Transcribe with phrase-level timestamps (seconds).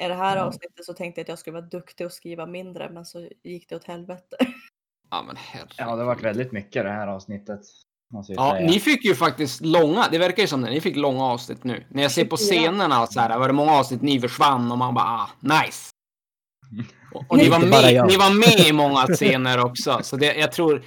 [0.00, 0.42] I det här Ja.
[0.42, 3.68] avsnittet så tänkte jag att jag skulle vara duktig och skriva mindre men så gick
[3.68, 4.36] det åt helvete.
[5.10, 5.74] Ja, men herregud.
[5.76, 7.60] Ja, det har varit väldigt mycket det här avsnittet.
[8.12, 8.66] Måste jag Ja, säga.
[8.66, 11.84] ni fick ju faktiskt långa, det verkar ju som det, ni fick långa avsnitt nu.
[11.88, 12.56] När jag ser på 24.
[12.60, 15.90] scenerna så här, var det många avsnitt ni försvann och man bara, ah, nice.
[17.14, 20.52] Och, och ni, var med, ni var med i många scener också, så det, jag
[20.52, 20.84] tror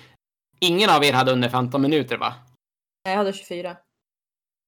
[0.60, 2.34] ingen av er hade under 15 minuter va?
[3.04, 3.78] Jag hade 24.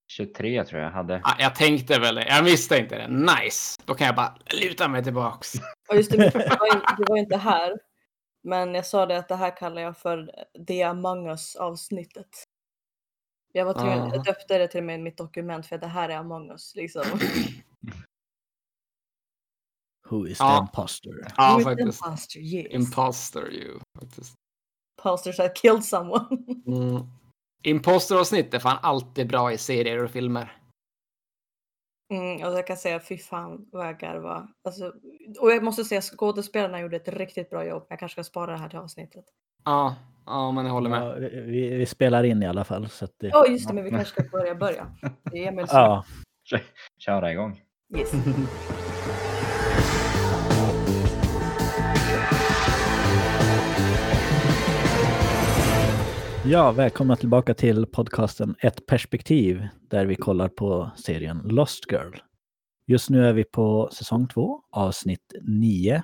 [0.08, 1.22] 23 tror jag hade.
[1.24, 3.08] Ah, jag tänkte väl jag visste inte det.
[3.08, 3.82] Nice!
[3.86, 5.54] Då kan jag bara luta mig tillbaks.
[5.90, 7.80] Och just det, du var, ju- du var ju inte här.
[8.44, 10.32] Men jag sa det att det här kallar jag för
[10.68, 12.44] The Among Us avsnittet.
[13.54, 14.10] Jag var tvungen, Ah.
[14.16, 16.52] jag döpte det till och med i mitt dokument för att det här är Among
[16.52, 17.04] Us liksom.
[20.10, 20.52] Who is Ja.
[20.58, 21.12] the imposter?
[21.38, 22.06] Ja, With faktiskt.
[22.06, 22.68] Imposter, yes.
[22.74, 23.80] Imposter you.
[24.00, 24.34] Faktiskt.
[25.00, 26.26] Imposters that killed someone.
[26.68, 27.08] Mm.
[27.66, 30.58] Imposteravsnitt är fan alltid bra i serier och filmer.
[32.14, 34.48] Mm, och jag kan säga fy fan vad jag garvar.
[34.64, 34.94] Alltså,
[35.40, 37.86] och jag måste säga skådespelarna gjorde ett riktigt bra jobb.
[37.90, 39.26] Jag kanske ska spara det här till avsnittet.
[39.64, 41.02] Ja, ja men jag håller med.
[41.02, 42.90] Ja, vi, vi spelar in i alla fall.
[42.90, 44.88] Så att det, Ja just det, men vi kanske ska börja börja.
[45.32, 45.78] Det är Emil som...
[45.80, 46.06] ja.
[46.98, 47.62] Köra igång.
[47.98, 48.12] Yes.
[56.48, 62.16] ja, välkomna tillbaka till podcasten Ett perspektiv där vi kollar på serien Lost Girl.
[62.88, 66.04] Just nu är vi på säsong två, avsnitt 9.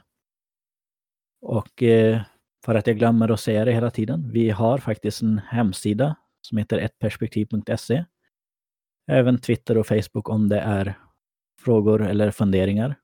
[1.42, 2.22] Och eh,
[2.66, 6.58] för att jag glömmer att säga det hela tiden, vi har faktiskt en hemsida som
[6.58, 8.06] heter ettperspektiv.se.
[9.12, 11.00] Även Twitter och Facebook om det är
[11.59, 12.95] frågor eller funderingar.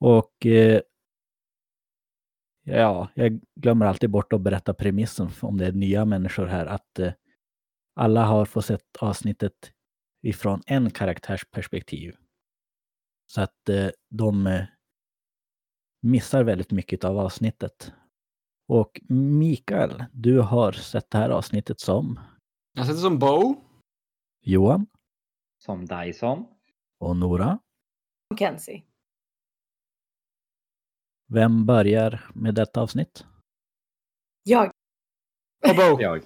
[0.00, 0.80] Och eh,
[2.68, 6.98] ja, jag glömmer alltid bort att berätta premissen om det är nya människor här, att
[6.98, 7.12] eh,
[7.94, 9.72] alla har fått sett avsnittet
[10.22, 12.16] ifrån en karaktärs perspektiv.
[13.26, 14.64] Så att eh, de eh,
[16.02, 17.92] missar väldigt mycket av avsnittet.
[18.68, 22.20] Och Mikael, du har sett det här avsnittet som
[22.72, 23.54] Jag sätter som Bo.
[24.42, 24.86] Johan
[25.58, 26.46] Som Dyson.
[27.00, 27.58] och Nora.
[28.38, 28.82] Kenzie.
[31.32, 33.24] Vem börjar med detta avsnitt?
[34.42, 34.70] Jag.
[36.00, 36.22] Jag.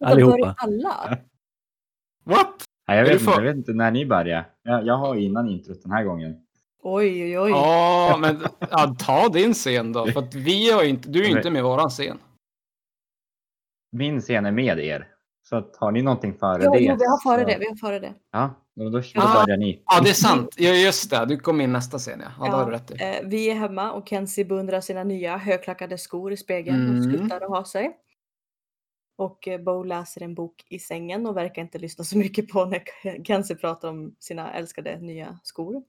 [0.04, 0.54] Allihopa.
[0.58, 1.18] Alla?
[2.24, 2.64] What?
[2.88, 4.50] Nej, jag, vet inte, jag vet inte när ni börjar.
[4.62, 6.46] Jag, jag har innan introt den här gången.
[6.82, 7.50] Oj, oj, oj.
[7.50, 8.40] Ja, men
[8.70, 10.06] ja, ta din scen då.
[10.06, 12.18] För att vi har inte, du är ju inte med i våran scen.
[13.92, 15.08] Min scen är med er.
[15.42, 16.78] Så att, har ni någonting före Jo, det?
[16.80, 17.58] jo, vi har före så- det.
[17.58, 18.14] Vi har före det.
[18.32, 18.54] Ja,
[18.84, 19.44] då, då, Ja.
[19.46, 19.82] börjar ni.
[19.86, 20.54] Ja, det är sant.
[20.58, 21.26] Ja, just det.
[21.26, 22.46] Du kom in nästa scen, ja.
[22.46, 26.32] Ja, har du rätt eh, vi är hemma och Kenzie beundrar sina nya högklackade skor
[26.32, 26.86] i spegeln.
[26.86, 27.10] Hon Mm.
[27.18, 27.96] slutar att ha sig.
[29.16, 32.64] Och eh, Bo läser en bok i sängen och verkar inte lyssna så mycket på
[32.64, 32.82] när
[33.24, 35.82] Kenzie pratar om sina älskade nya skor.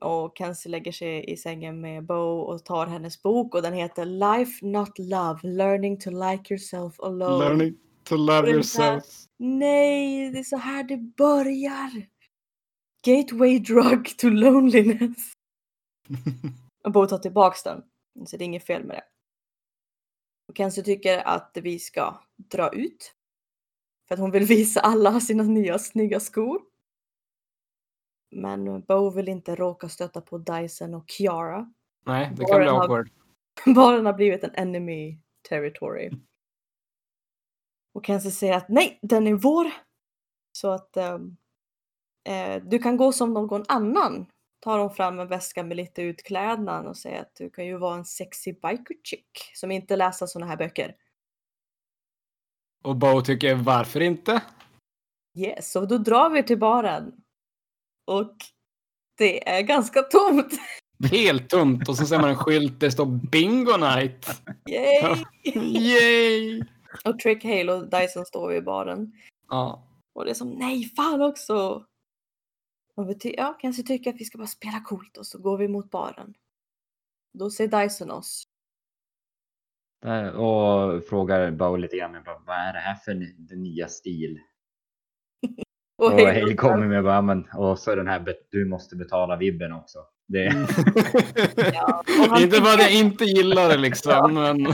[0.00, 4.04] Och Kenzie lägger sig i sängen med Bo och tar hennes bok och den heter
[4.04, 7.44] Life Not Love Learning to Like Yourself Alone.
[7.44, 9.04] Learning to love yourself.
[9.38, 12.06] Nej, det är så här det börjar.
[13.06, 15.32] Gateway drug to loneliness.
[16.84, 17.82] Och Bo tar tillbaks den.
[18.26, 19.04] Så det är inget fel med det.
[20.48, 23.14] Och Kenzie tycker att vi ska dra ut.
[24.08, 26.62] För att hon vill visa alla sina nya snygga skor.
[28.30, 31.72] Men Bo vill inte råka stöta på Dyson och Kiara.
[32.06, 33.10] Nej, det kan bli awkward.
[33.74, 36.10] Baren har blivit en enemy territory.
[37.94, 39.70] Och Kenzie säger att nej, den är vår.
[40.52, 41.36] Så att ehm,
[42.28, 44.26] eh, du kan gå som någon annan.
[44.60, 47.96] Tar hon fram en väska med lite utklädnad och säger att du kan ju vara
[47.96, 50.96] en sexy biker chick som inte läser såna här böcker.
[52.84, 54.42] Och Bo tycker varför inte?
[55.38, 57.12] Yes, så då drar vi till baren.
[58.06, 58.36] Och
[59.18, 60.52] det är ganska tomt.
[61.10, 64.42] Helt tomt och så ser man en skylt där det står Bingo Night.
[64.70, 65.24] Yay!
[65.54, 66.62] Yay!
[67.04, 69.12] Och Trick Hale och Dyson står vid baren.
[69.48, 69.88] Ja.
[70.12, 71.86] Och det är som nej, fan också.
[72.94, 75.58] Och vi ty- ja, kanske tycker att vi ska bara spela coolt och så går
[75.58, 76.34] vi mot baren.
[77.38, 78.44] Då ser Dyson oss.
[80.02, 83.88] Där, Och frågar Bo lite grann, bara, vad är det här för ny- den nya
[83.88, 84.40] stil?
[85.96, 89.72] Och Hale Hale kommer med bara, men, och så den här, du måste betala vibben
[89.72, 89.98] också.
[90.28, 90.44] Det,
[91.74, 94.66] Ja, och han inte att jag inte gillar det liksom, men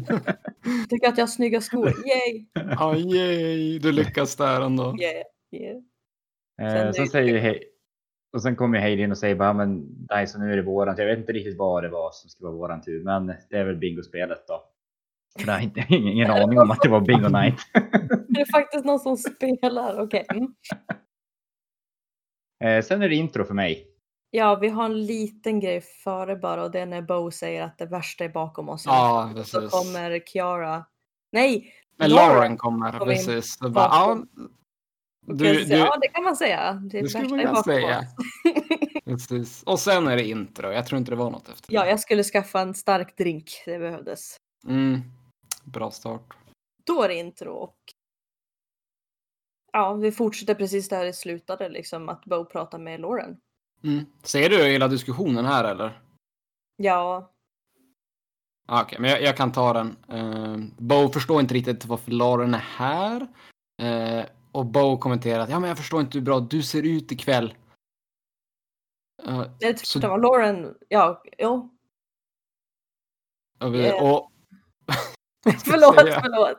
[0.88, 1.86] tycker att jag har snygga skor.
[1.86, 2.46] Yay!
[2.54, 4.96] ja, yay, du lyckas där ändå.
[5.00, 6.82] Yeah, yeah.
[6.82, 7.60] eh, är sen säger Hale,
[8.32, 11.02] och sen kommer Hale in och säger bara, men Dyson nu är det våran tur.
[11.02, 13.64] Jag vet inte riktigt vad det var som skulle vara våran tur, men det är
[13.64, 14.62] väl bingospelet då.
[15.38, 17.58] Jag har inte, ingen, ingen aning om att det var bingo night.
[18.28, 20.00] Det är faktiskt någon som spelar.
[20.00, 20.26] Okej.
[20.28, 20.54] Mm.
[22.64, 23.86] Eh, sen är det intro för mig.
[24.30, 27.78] Ja, vi har en liten grej före bara och det är när Bo säger att
[27.78, 28.82] det värsta är bakom oss.
[28.86, 29.70] Ja, Så precis.
[29.70, 30.84] kommer Kiara.
[31.32, 31.74] Nej!
[31.96, 33.58] Men Lauren Lauren kommer, kom precis.
[33.58, 34.24] Så bara, ja,
[35.26, 36.72] du, Du, Ja, det kan man säga.
[36.72, 38.02] Det, det skulle man kunna säga.
[39.04, 39.62] precis.
[39.62, 40.72] Och sen är det intro.
[40.72, 41.74] Jag tror inte det var något efter.
[41.74, 43.62] ja, jag skulle skaffa en stark drink.
[43.64, 44.36] Det behövdes.
[44.66, 45.00] Mm.
[45.64, 46.34] Bra start.
[46.86, 47.76] Då är det intro och
[49.72, 53.36] ja, vi fortsätter precis där det slutade, liksom att Bo pratar med Lauren.
[53.84, 54.06] Mm.
[54.22, 56.00] Ser du hela diskussionen här eller?
[56.76, 57.30] Ja,
[58.72, 59.96] Ah, Okej, men jag, jag kan ta den.
[60.12, 63.28] Uh, Bo förstår inte riktigt varför Lauren är här.
[63.82, 67.12] Eh, och Bo kommenterar att ja, men jag förstår inte hur bra du ser ut
[67.12, 67.54] ikväll.
[69.28, 70.08] Uh, det Så- så...
[70.08, 70.74] var Lauren.
[70.88, 71.76] Ja, jo.
[73.60, 74.30] och, vi, och
[75.64, 76.58] Förlåt, förlåt.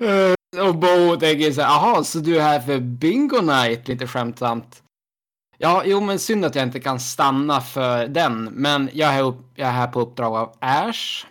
[0.00, 3.88] Eh, och Bo tänker så här, jaha, så du är här för bingo night?
[3.88, 4.82] Lite skämtsamt.
[5.58, 9.52] Ja, jo, men synd att jag inte kan stanna för den, men jag är, upp,
[9.54, 11.26] jag är här på uppdrag av Ash.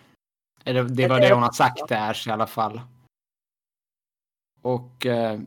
[0.64, 2.80] Eller det var Det hon har sagt till Ash i alla fall.
[4.62, 5.06] Och...
[5.06, 5.40] Eh,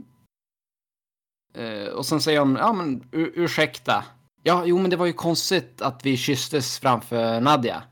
[1.55, 4.05] eh och sen säger hon, ja men ur, ursäkta.
[4.44, 7.83] Ja, jo men det var ju konstigt att vi kysstes framför Nadja.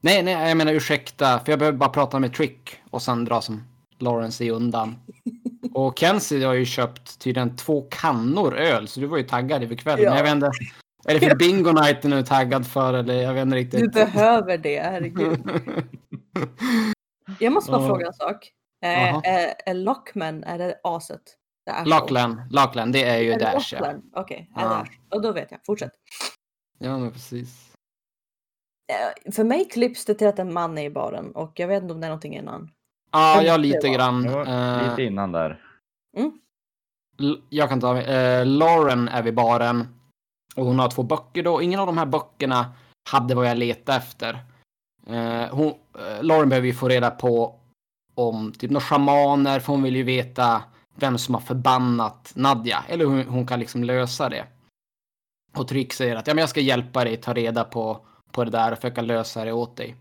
[0.00, 2.76] Nej, nej, jag menar ursäkta, för jag behöver bara prata med Trick.
[2.90, 3.62] Och sen dra som
[4.02, 4.96] Lawrence sig undan.
[5.74, 9.76] Och Kenzie har ju köpt tydligen två kannor öl, så du var ju taggad inför
[9.76, 10.04] kvällen.
[10.04, 10.16] Ja.
[10.16, 10.50] Jag vet inte,
[11.04, 13.80] är det för bingo nighten du är taggad för eller jag vet inte riktigt.
[13.80, 15.50] Du behöver det, herregud.
[17.38, 18.52] Jag måste bara fråga en sak.
[18.80, 19.22] Jaha.
[19.24, 21.22] Eh, är, är Lockman, är det aset?
[21.70, 21.84] Är.
[21.84, 23.94] Lachlan, Lachlan, det är ju Är Dash ja.
[24.14, 24.86] Okej, är det Ja.
[25.10, 25.60] Och då vet jag.
[25.66, 25.92] Fortsätt.
[26.78, 27.72] Ja, men precis.
[28.92, 31.82] Eh, För mig klipps det till att en man är i baren och jag vet
[31.82, 32.70] inte om det är någonting innan.
[33.10, 34.28] Ja, jag lite grann.
[34.28, 35.60] Eh, lite innan där.
[37.20, 39.88] L- Jag kan ta eh, Lauren är vid baren.
[40.56, 41.62] Och hon har två böcker då.
[41.62, 42.72] Ingen av de här böckerna
[43.10, 44.34] hade vad jag letade efter.
[45.06, 47.54] Eh, hon, eh, Lauren behöver ju få reda på
[48.14, 49.60] om typ några shamaner.
[49.60, 50.62] För hon vill ju veta
[50.94, 52.84] vem som har förbannat Nadja.
[52.88, 54.46] Eller hur hon kan liksom lösa det.
[55.56, 58.50] Och Trick säger att ja, men jag ska hjälpa dig ta reda på, på det
[58.50, 59.96] där och försöka lösa det åt dig.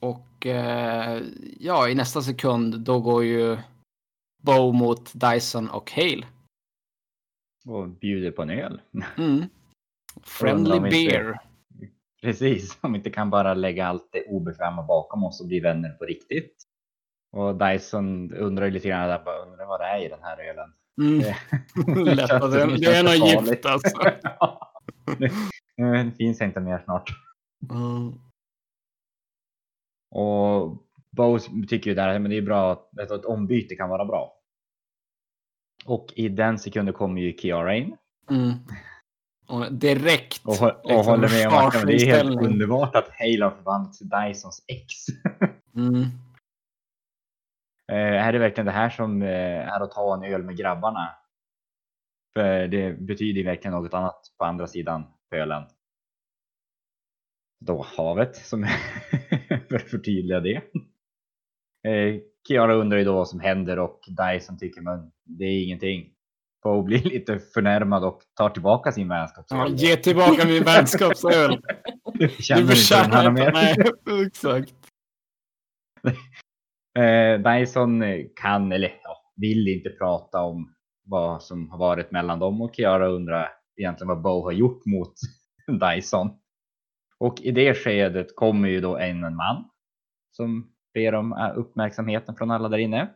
[0.00, 1.22] Och eh,
[1.58, 3.58] ja, i nästa sekund då går ju
[4.42, 6.26] Bow mot Dyson och Hale.
[7.66, 8.80] Och bjuder på en öl.
[9.18, 9.44] Mm.
[10.22, 11.38] Friendly inte- beer.
[12.22, 15.90] Precis, om vi inte kan bara lägga allt det obekväma bakom oss och bli vänner
[15.90, 16.56] på riktigt.
[17.32, 20.72] Och Dyson undrar lite grann, där, bara, undrar vad det är i den här ölen.
[21.00, 21.18] Mm.
[21.18, 21.36] Det
[22.14, 23.50] Lätt, det, känns det är farligt.
[23.50, 23.96] gift alltså.
[25.76, 27.10] Nu finns inte mer snart.
[27.70, 28.12] Mm.
[30.10, 34.36] Och Bo tycker ju där att det är bra att ett ombyte kan vara bra.
[35.84, 37.96] Och i den sekunden kommer ju Kiara in
[38.30, 38.52] Mm.
[39.48, 40.44] Och direkt.
[40.44, 43.98] och, och liksom, håller med om att men det är helt underbart att har förvandlats
[43.98, 44.94] till Dysons ex.
[45.76, 46.02] Mm.
[47.92, 51.08] Eh, är det verkligen det här som eh, är att ta en öl med grabbarna?
[52.34, 55.62] För det betyder verkligen något annat på andra sidan pölen.
[57.60, 58.66] Då havet, som
[59.68, 60.56] för att förtydliga det.
[61.88, 66.12] Eh, Kiara undrar ju då vad som händer och Dyson tycker men det är ingenting.
[66.62, 69.74] Bo blir lite förnärmad och tar tillbaka sin Ja, vänskapsöl.
[69.74, 71.60] ge tillbaka min vänskapsöl.
[72.14, 73.30] Du förtjänar inte.
[73.30, 73.52] mer.
[73.52, 73.76] Nej,
[74.26, 74.74] exakt.
[76.98, 78.02] Eh, Dyson
[78.36, 80.74] kan, eller ja, vill inte prata om
[81.04, 85.14] vad som har varit mellan dem och Kiara undrar egentligen vad Bo har gjort mot
[85.80, 86.30] Dyson.
[87.20, 89.70] Och i det skedet kommer ju då en man
[90.30, 93.14] som ber om eh, uppmärksamheten från alla där inne.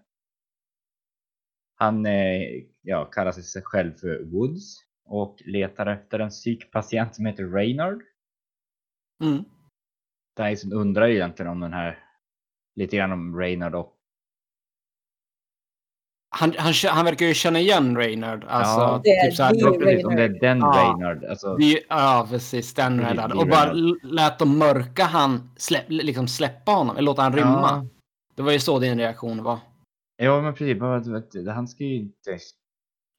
[1.75, 7.49] Han eh, ja, kallar sig själv för Woods och letar efter en psykpatient som heter
[7.49, 8.03] Reynard.
[9.23, 9.45] Mm.
[10.37, 11.99] Dyson undrar ju egentligen om den här,
[12.75, 13.94] lite grann om Reynard och
[16.37, 18.45] Han, han, han verkar ju känna igen Reynard.
[18.49, 19.01] Alltså, Ja.
[19.05, 20.73] Det är typ så här, det precis, om det är den Ja.
[20.77, 21.25] Reynard.
[21.25, 22.75] Alltså, vi, ja, precis.
[22.75, 23.31] Den Reynard.
[23.31, 23.73] det Och bara
[24.03, 27.69] lät dem mörka han, släpp, liksom släppa honom, eller låta han rymma.
[27.71, 27.87] Ja.
[28.35, 29.59] Det var ju så din reaktion var.
[30.17, 30.79] Ja, men precis.
[30.79, 32.39] bara, du vet, Han ska ju inte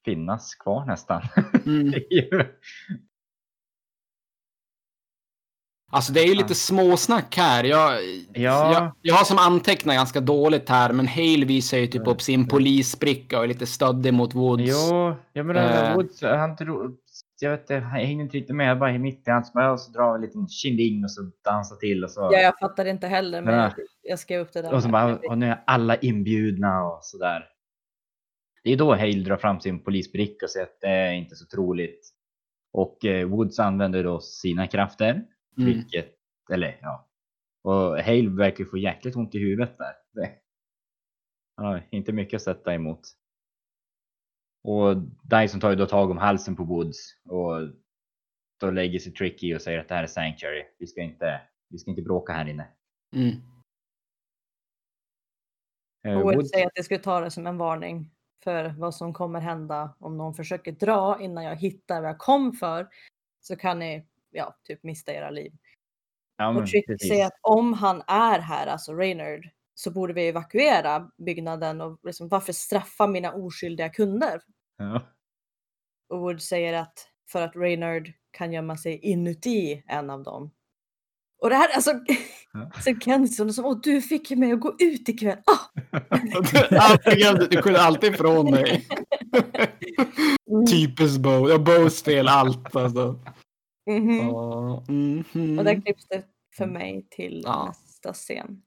[0.04, 1.22] finnas kvar nästan.
[1.66, 1.92] Mm.
[5.92, 7.64] Är Alltså det är ju lite småsnack här.
[7.64, 7.92] Jag,
[8.32, 8.72] Ja.
[8.72, 12.48] jag, jag har som antecknat ganska dåligt här, men Hale visar ju typ upp sin
[12.48, 14.62] polisbricka och är lite stöddig mot Woods.
[14.66, 15.94] Jo, jag menar, Eh.
[15.94, 16.94] Woods, han tror,
[17.40, 18.70] jag vet inte, jag hänger inte riktigt med.
[18.70, 21.30] Jag bara i mitt i hans och så drar vi en liten tjing och så
[21.44, 22.20] dansar till och så.
[22.20, 23.70] Ja, jag fattar inte heller, men Nej.
[23.76, 24.74] jag, jag skrev upp det där.
[24.74, 27.44] och så bara, och nu är alla inbjudna och sådär.
[28.64, 31.46] det är då Hale drar fram sin polisbricka och säger att det är inte så
[31.46, 32.08] troligt.
[32.72, 35.22] Och eh, Woods använder då sina krafter,
[35.58, 35.72] Mm.
[35.72, 36.14] vilket,
[36.52, 37.08] eller ja.
[37.62, 39.94] Och Hale verkar få jäkligt ont i huvudet där.
[40.12, 40.38] Det,
[41.56, 43.00] ja, inte mycket att sätta emot.
[44.64, 47.52] Och Dyson tar ju då tag om halsen på Woods och
[48.60, 50.64] då lägger sig Tricky och säger att det här är Sanctuary.
[50.78, 52.68] Vi ska inte, vi ska inte bråka här inne.
[53.14, 53.32] Mm.
[56.16, 58.10] Och Wood Woods- säger att jag skulle ta det som en varning
[58.44, 62.52] för vad som kommer hända om någon försöker dra innan jag hittar vad jag kom
[62.52, 62.88] för.
[63.40, 65.52] Så kan ni ja, typ mista era liv.
[66.36, 67.08] ja, men Och Trick precis.
[67.08, 72.28] säger att om han är här, alltså Reynard, så borde vi evakuera byggnaden och liksom,
[72.28, 74.40] varför straffa mina oskyldiga kunder?
[74.78, 75.02] Ja.
[76.08, 80.50] Och Wood säger att för att Reynard kan gömma sig inuti en av dem.
[81.42, 81.90] Och det här, alltså,
[82.52, 82.70] Ja.
[82.84, 85.38] så Kennison som, åh du fick mig att gå ut ikväll.
[85.46, 85.58] Ah!
[86.80, 88.86] Alltid, du skyller alltid ifrån dig.
[90.50, 90.66] Mm.
[90.66, 91.48] Typiskt Bo.
[91.48, 93.20] Ja, Bos fel allt alltså.
[93.86, 95.58] Ja, mhm.
[95.58, 96.24] Och där klipps det
[96.56, 97.66] för mig till Ja.
[97.66, 98.62] nästa scen.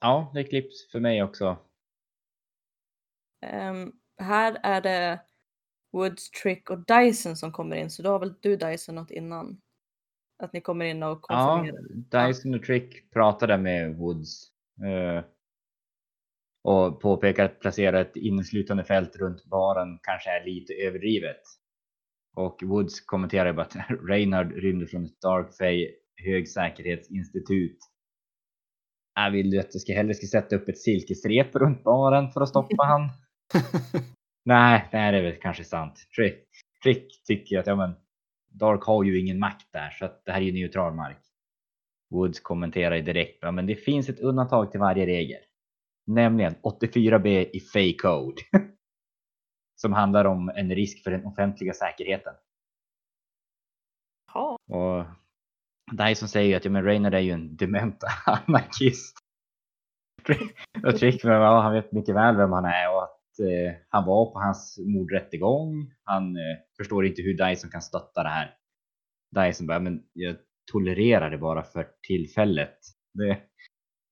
[0.00, 1.56] ja, det klipps för mig också.
[3.46, 5.20] Ehm, här är det
[5.92, 7.90] Woods, Trick och Dyson som kommer in.
[7.90, 9.60] Så då har väl du Dyson något innan?
[10.38, 12.26] Att ni kommer in och Ja, konfirmerar?
[12.28, 14.48] Dyson och Trick pratade med Woods.
[14.84, 15.24] Eh,
[16.64, 21.40] och påpekar att placera ett inneslutande fält runt baren kanske är lite överdrivet.
[22.36, 23.76] Och Woods kommenterar bara att
[24.08, 25.90] Reynard rymde från ett Dark Fay
[26.24, 27.78] högsäkerhetsinstitut.
[29.14, 32.40] Jag vill du att jag ska hellre ska sätta upp ett silkesrep runt baren för
[32.40, 33.08] att stoppa han?
[34.44, 35.94] Nej, det här är väl kanske sant.
[36.16, 36.48] Trick,
[36.82, 37.94] Trick tycker att ja, men,
[38.50, 41.18] Dark har ju ingen makt där så att det här är ju neutral mark.
[42.10, 45.40] Woods kommenterar direkt, ja, men det finns ett undantag till varje regel.
[46.06, 48.42] Nämligen 84b i Fay Code.
[49.74, 52.34] Som handlar om en risk för den offentliga säkerheten.
[54.34, 54.58] Ja.
[54.70, 55.04] Och
[55.92, 59.18] Dyson säger ju att ja, men Reynard är ju en dement anarkist.
[60.86, 64.06] och Trick, men, ja, han vet mycket väl vem han är och att eh, han
[64.06, 65.94] var på hans mordrättegång.
[66.04, 68.56] Han eh, förstår inte hur Dyson kan stötta det här.
[69.34, 70.36] Dyson bara, men jag
[70.72, 72.78] tolererar det bara för tillfället.
[73.14, 73.38] Det,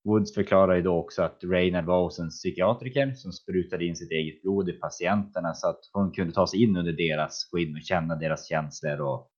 [0.03, 4.11] Woods förklarar ju då också att Reynard var hos en psykiatriker som sprutade in sitt
[4.11, 7.81] eget blod i patienterna så att hon kunde ta sig in under deras skinn och
[7.81, 9.31] känna deras känslor och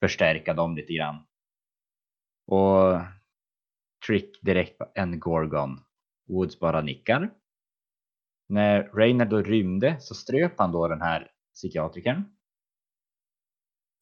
[0.00, 1.16] förstärka dem lite grann.
[2.46, 3.00] Och
[4.06, 5.80] Trick direkt på en Gorgon.
[6.28, 7.30] Woods bara nickar.
[8.48, 12.24] När Reynard då rymde så ströp han då den här psykiatrikern.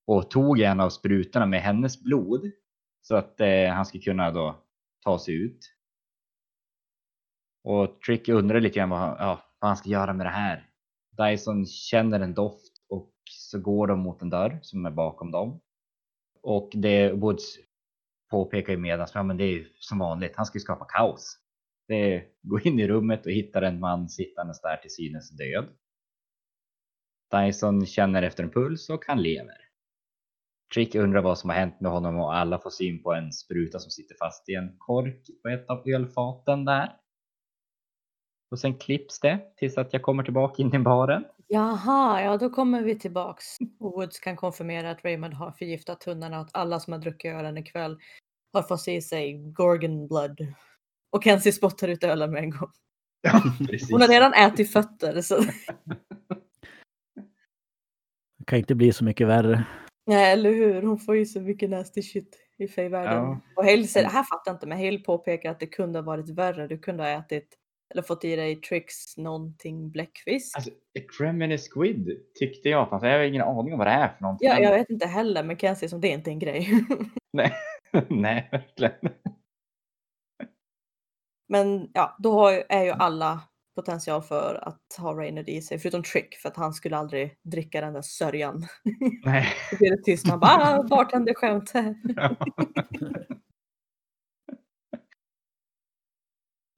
[0.07, 2.50] Och tog en av sprutorna med hennes blod.
[3.02, 4.64] Så att eh, han skulle kunna då
[5.05, 5.59] ta sig ut.
[7.64, 10.67] Och Trick undrar lite grann vad, han- ja, vad han ska göra med det här.
[11.17, 15.61] Dyson känner en doft och så går de mot en dörr som är bakom dem.
[16.43, 17.57] Och det Woods
[18.31, 21.38] påpekar ju medans, ja men det är ju som vanligt, han ska ju skapa kaos.
[21.88, 25.69] Det är, gå in i rummet och hittar en man sittandes där till synes död.
[27.31, 29.57] Dyson känner efter en puls och han lever.
[30.75, 33.79] Trick undrar vad som har hänt med honom och alla får syn på en spruta
[33.79, 36.97] som sitter fast i en kork på ett av ölfaten där.
[38.50, 41.25] Och sen klipps det tills att jag kommer tillbaka in i baren.
[41.47, 43.47] Jaha, ja då kommer vi tillbaks.
[43.80, 47.35] Och Woods kan konfirmera att Raymond har förgiftat hundarna och att alla som har druckit
[47.35, 47.99] ölen ikväll
[48.52, 50.38] har fått i sig Gorgon blood.
[51.11, 52.71] Och Kenzie spottar ut ölen med en gång.
[53.23, 53.90] Ja, precis.
[53.90, 55.40] Hon har redan ätit fötter så
[58.38, 59.64] Det kan inte bli så mycket värre.
[60.07, 60.83] Nej, eller hur?
[60.83, 63.23] Hon får ju så mycket nasty shit i Fey-världen.
[63.23, 63.40] Ja.
[63.57, 66.04] Och Hale säger, det här fattar jag inte, men Hale påpekar att det kunde ha
[66.04, 66.66] varit värre.
[66.66, 67.57] Du kunde ha ätit
[67.90, 70.56] eller fått i dig tricks någonting bläckfisk.
[70.56, 73.02] Alltså, a Kremlin squid tyckte jag fanns.
[73.02, 74.49] Jag har ingen aning om vad det är för någonting.
[74.49, 76.68] ja, jag vet inte heller, men Kenzie som det är inte en grej.
[77.32, 77.52] Nej,
[78.09, 79.14] nej, verkligen.
[81.49, 83.40] men ja, då har, är ju alla
[83.75, 87.80] potential för att ha Raynard i sig, förutom Trick, för att han skulle aldrig dricka
[87.80, 88.66] den där sörjan.
[89.25, 89.47] Nej.
[89.70, 90.28] Då blir det tyst.
[90.28, 91.73] Han bara, ah, bartenderskämt.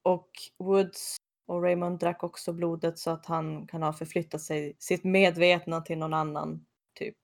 [0.02, 1.16] Och Woods
[1.46, 5.98] och Raymond drack också blodet så att han kan ha förflyttat sig, sitt medvetna till
[5.98, 6.66] någon annan
[6.98, 7.16] typ.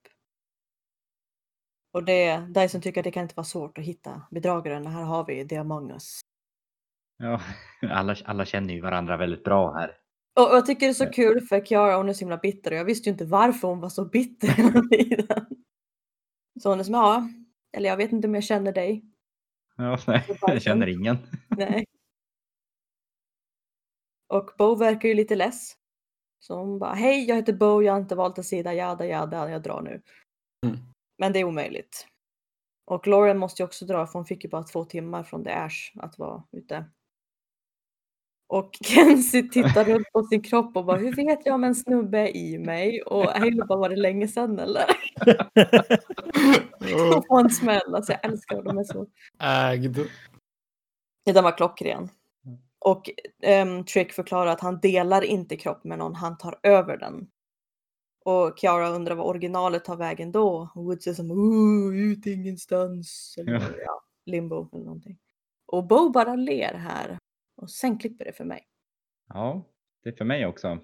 [1.92, 4.86] Och det, Dyson tycker att det kan inte vara svårt att hitta bedragaren.
[4.86, 6.20] Här har vi The Among Us.
[7.18, 7.40] Ja,
[7.90, 9.88] alla, alla känner ju varandra väldigt bra här.
[10.40, 12.76] Och jag tycker det är så kul för Kiara hon är så himla bitter och
[12.76, 15.46] jag visste ju inte varför hon var så bitter hela tiden.
[16.62, 17.28] Så hon är som, ja,
[17.76, 19.04] eller jag vet inte om jag känner dig.
[19.76, 21.18] Ja, nej, jag känner ingen.
[21.48, 21.84] Nej.
[24.28, 25.76] Och Bo verkar ju lite less.
[26.40, 29.50] Så hon bara, hej jag heter Bo, jag har inte valt en sida, jada jada,
[29.50, 30.02] jag drar nu.
[30.66, 30.78] Mm.
[31.18, 32.06] Men det är omöjligt.
[32.84, 35.50] Och Lauren måste ju också dra för hon fick ju bara två timmar från The
[35.50, 36.84] Ash att vara ute.
[38.48, 42.18] Och Kenzie tittar runt på sin kropp och bara, hur vet jag om en snubbe
[42.18, 43.02] är i mig?
[43.02, 44.84] Och Halo bara, var det länge sedan eller?
[47.16, 49.06] Och få en smäll, alltså jag älskar dem, de är så
[49.38, 49.98] Ägd.
[51.24, 52.08] Den var klockren.
[52.78, 53.10] Och
[53.42, 57.28] ehm, Trick förklarar att han delar inte kropp med någon, han tar över den.
[58.24, 60.70] Och Kiara undrar vad originalet tar vägen då.
[60.74, 63.34] Och Woods är som oh, ut ingenstans.
[63.38, 63.60] Eller Ja.
[63.86, 65.18] ja, limbo eller någonting.
[65.66, 67.18] Och Bo bara ler här.
[67.56, 68.66] Och sen klipper det för mig.
[69.28, 69.64] Ja,
[70.02, 70.78] det är för mig också.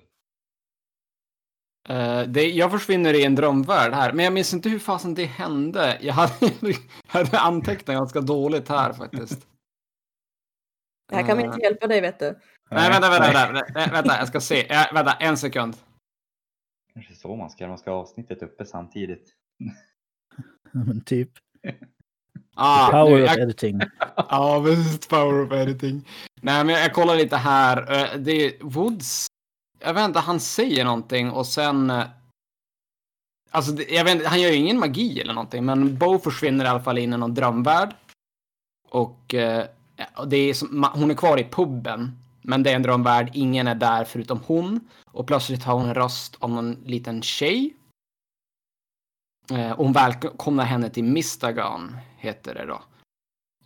[1.88, 5.24] Eh, det, jag försvinner i en drömvärld här, men jag minns inte hur fasen det
[5.24, 5.98] hände.
[6.00, 9.46] Jag hade, jag hade antecknat ganska dåligt här faktiskt.
[11.08, 12.38] Det här kan vi Eh, inte hjälpa dig vet du.
[12.70, 14.72] Nej, vänta, vänta, vänta, vänta, vänta, jag ska se.
[14.72, 15.76] Eh, vänta, en sekund.
[16.94, 19.32] Kanske så man ska man ska ha avsnittet uppe samtidigt.
[20.72, 21.30] Men typ.
[22.56, 23.80] Ah, Power nu, of jag, editing.
[24.16, 26.08] ja, visst, power of editing.
[26.42, 27.92] Nej, men jag kollar lite här.
[27.92, 29.26] Eh, Det är Woods.
[29.80, 31.90] Jag vet inte, han säger någonting och sen...
[31.90, 32.04] eh,
[33.50, 36.64] Alltså, det- jag vet inte, han gör ju ingen magi eller någonting, men Bo försvinner
[36.64, 37.94] i alla fall in i någon drömvärld.
[38.90, 39.68] Och eh, och
[40.26, 43.74] det är som, hon är kvar i puben, men det är en drömvärld, ingen är
[43.74, 44.88] där förutom hon.
[45.06, 47.74] Och plötsligt har hon en röst av någon liten tjej.
[49.50, 52.82] Eh, och hon välkomnar henne till Mistagon, heter det då.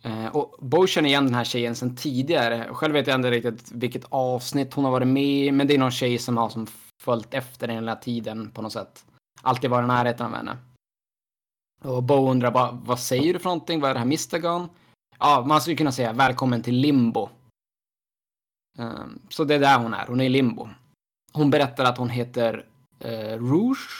[0.03, 2.73] Eh, och Bo känner igen den här tjejen sedan tidigare.
[2.73, 5.77] Själv vet jag inte riktigt vilket avsnitt hon har varit med i, men det är
[5.77, 6.67] någon tjej som har som
[7.01, 9.05] följt efter den hela tiden på något sätt.
[9.41, 10.57] Alltid varit i närheten av henne.
[11.83, 13.79] Och Bo undrar bara, vad säger du för någonting?
[13.79, 14.69] Vad är det här Mistagon?
[15.19, 17.29] Ja, man skulle kunna säga välkommen till Limbo.
[18.77, 20.69] Ehm, så det är där hon är, hon är i Limbo.
[21.33, 22.65] Hon berättar att hon heter
[22.99, 23.99] eh, Rouge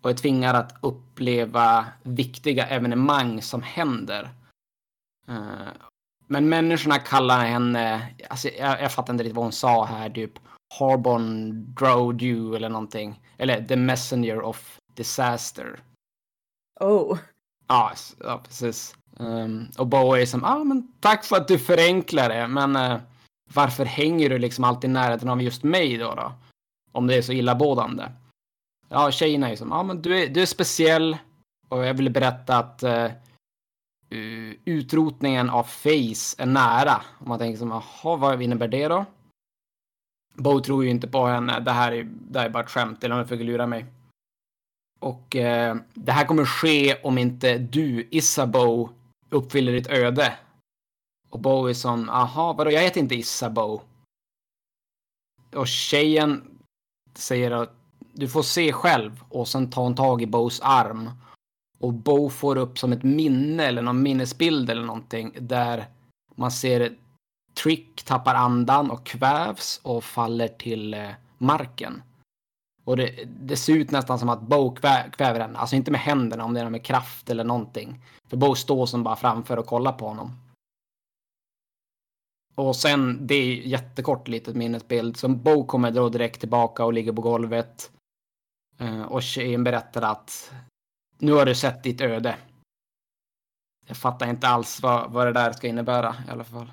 [0.00, 4.30] och är tvingad att uppleva viktiga evenemang som händer.
[5.28, 5.72] Eh,
[6.26, 10.38] men människorna kallar henne, alltså jag, jag fattar inte riktigt vad hon sa här, typ
[10.78, 13.20] Harbon Drodew eller någonting.
[13.38, 15.82] Eller The Messenger of Disaster.
[16.80, 17.18] Oh.
[17.68, 18.96] Ja, ja precis.
[19.16, 23.00] Um, och Bowie är som, ah, men tack för att du förenklar det, men uh,
[23.54, 26.14] varför hänger du liksom alltid i närheten av just mig då?
[26.14, 26.32] då?
[26.92, 28.04] Om det är så illabådande.
[28.88, 31.16] Ja, tjejerna är som, ja ah, men du är, du är speciell
[31.68, 33.10] och jag vill berätta att uh,
[34.64, 37.02] utrotningen av Face är nära.
[37.18, 39.04] Och man tänker som, jaha, vad innebär det då?
[40.34, 43.04] Bo tror ju inte på henne, det här är, det här är bara ett skämt,
[43.04, 43.86] eller om jag försöker lura mig.
[45.00, 48.90] Och eh, det här kommer ske om inte du, Isabo,
[49.34, 50.36] uppfyller ditt öde.
[51.30, 53.80] Och Bo är som, aha, vadå, jag heter inte Isabo.
[55.54, 56.58] Och tjejen
[57.14, 57.72] säger att
[58.12, 61.10] du får se själv och sen tar hon tag i Bos arm.
[61.78, 65.86] Och Bo får upp som ett minne eller någon minnesbild eller någonting där
[66.34, 66.96] man ser
[67.54, 72.02] Trick tappar andan och kvävs och faller till eh, marken.
[72.84, 75.58] Och det, det ser ut nästan som att Bo kväver henne.
[75.58, 78.00] Alltså inte med händerna, om det är med kraft eller någonting.
[78.28, 80.32] För Bo står som bara framför och kollar på honom.
[82.54, 85.16] Och sen, det är jättekort litet minnesbild.
[85.16, 87.90] Så Bo kommer då direkt tillbaka och ligger på golvet.
[88.78, 90.52] Eh, och tjejen berättar att
[91.18, 92.36] nu har du sett ditt öde.
[93.86, 96.72] Jag fattar inte alls vad, vad det där ska innebära i alla fall.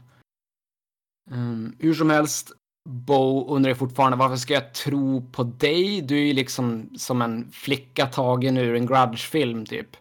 [1.32, 2.52] Um, hur som helst,
[2.90, 6.02] Bo undrar fortfarande varför ska jag tro på dig?
[6.02, 9.98] Du är ju liksom som en flicka tagen ur en grudge-film typ.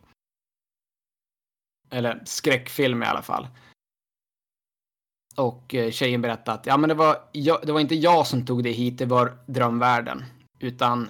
[1.90, 3.48] Eller skräckfilm i alla fall.
[5.36, 8.46] Och eh, tjejen berättade att ja, men det, var jag, det var inte jag som
[8.46, 10.24] tog dig hit, det var drömvärlden.
[10.58, 11.08] Utan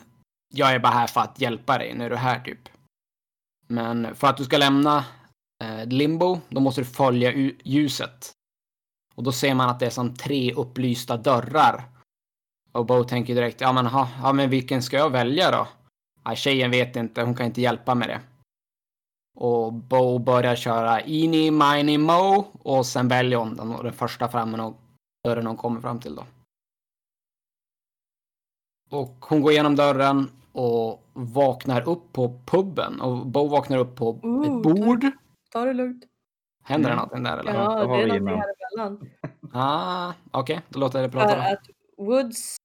[0.54, 2.68] jag är bara här för att hjälpa dig nu är du här typ.
[3.66, 5.04] Men för att du ska lämna
[5.64, 7.32] eh, limbo, då måste du följa
[7.64, 8.32] ljuset.
[9.20, 11.84] Och då ser man att det är som tre upplysta dörrar.
[12.72, 15.68] Och Bo tänker direkt, ja men, ha, ja, men vilken ska jag välja då?
[16.24, 18.20] Ja, tjejen vet inte, hon kan inte hjälpa med det.
[19.36, 24.54] Och Bo börjar köra Eeny, Miny, Mo och sen väljer hon den, den första fram
[24.54, 24.80] och
[25.24, 26.24] dörren hon kommer fram till då.
[28.90, 34.10] Och hon går igenom dörren och vaknar upp på puben och Bo vaknar upp på
[34.10, 35.10] Ooh, ett bord.
[35.50, 36.04] Ta det lugnt.
[36.64, 37.04] Händer det Mm.
[37.04, 37.54] någonting där eller?
[37.54, 39.10] Ja, det är någonting här emellan.
[39.52, 41.36] Ah, okej, då låter jag det För prata.
[41.36, 41.42] Då.
[41.42, 42.56] att Woods,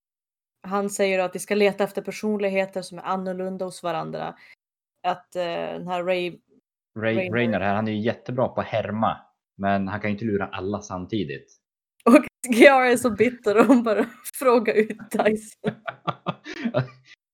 [0.68, 4.36] han säger att vi ska leta efter personligheter som är annorlunda hos varandra.
[5.08, 6.40] Att eh, den här Ray,
[7.00, 7.32] Ray, Rainer.
[7.36, 9.18] Rainer här, han är ju jättebra på att härma.
[9.58, 11.58] Men han kan ju inte lura alla samtidigt.
[12.06, 14.06] och Kiara är så bitter och hon bara
[14.40, 15.72] frågar ut Dyson.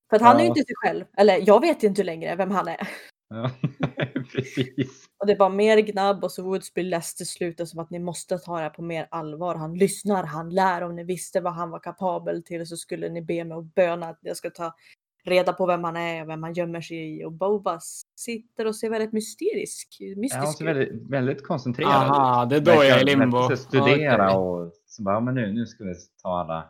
[0.10, 0.50] För att han är ju Ja.
[0.50, 1.06] inte sig själv.
[1.18, 2.88] Eller jag vet ju inte längre vem han är.
[3.30, 3.52] Ja,
[4.34, 5.06] precis.
[5.22, 7.80] Och det är bara mer gnabb och så Woods blir less till slut och som
[7.80, 9.56] att ni måste ta det här på mer allvar.
[9.56, 10.82] Han lyssnar, han lär.
[10.82, 14.10] Om ni visste vad han var kapabel till så skulle ni be mig och böna
[14.10, 14.76] att jag ska ta
[15.24, 17.26] reda på vem han är och vem han gömmer sig i.
[17.26, 22.12] Och Bobas sitter och ser väldigt mysterisk, Ja, mystisk hon ser väldigt, väldigt koncentrerad ut.
[22.12, 23.56] Aha, det är då jag är i limbo.
[23.56, 26.70] Studera och så bara, men nu, nu ska vi ta alla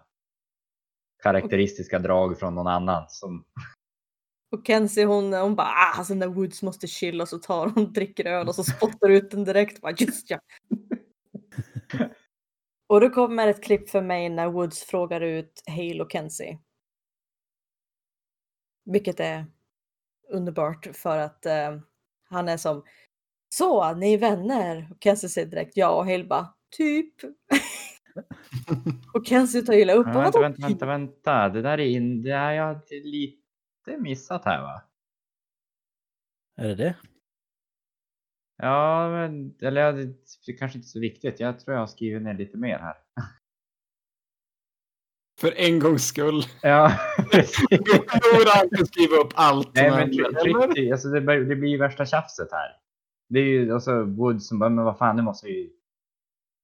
[1.24, 3.04] karaktäristiska drag från någon annan.
[3.08, 3.44] Som,
[4.52, 8.26] Och Kenzie hon, hon bara ah, alltså när Woods måste chilla så tar hon, dricker
[8.26, 9.82] öl och så spottar ut den direkt.
[9.82, 10.40] Bara, just ja.
[12.88, 16.60] och då kommer ett klipp för mig när Woods frågar ut Hale och Kenzie.
[18.86, 19.46] Vilket är
[20.30, 21.80] underbart för att eh,
[22.24, 22.84] han är som
[23.50, 24.88] så, ni är vänner?
[24.92, 27.14] Och Kenzie säger direkt ja och Hale bara typ.
[29.14, 30.08] och Kenzie tar illa upp.
[30.08, 31.50] Ja, "Vadå vänta, vänta, typ?" vänta, vänta.
[31.50, 33.41] Det där är in, det har jag lite
[33.88, 34.82] missat här va?
[36.58, 36.96] Är det det?
[38.58, 40.06] Ja, men, eller ja, det
[40.46, 41.40] det kanske inte är så viktigt.
[41.40, 42.96] Jag tror jag har skrivit ner lite mer här.
[45.42, 46.42] För en gångs skull.
[46.62, 46.92] Ja,
[47.32, 47.66] precis.
[47.70, 49.76] Jag borde alltid skriva upp allt.
[49.76, 52.78] Nej, men tryck- alltså, det, bör- det blir ju värsta tjafset här.
[53.30, 55.70] Det är ju alltså Wood som bara, men vad fan, nu måste vi ju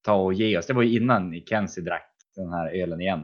[0.04, 0.68] ta och ge oss.
[0.68, 3.24] Det var ju innan Kenzie drack den här ölen igen.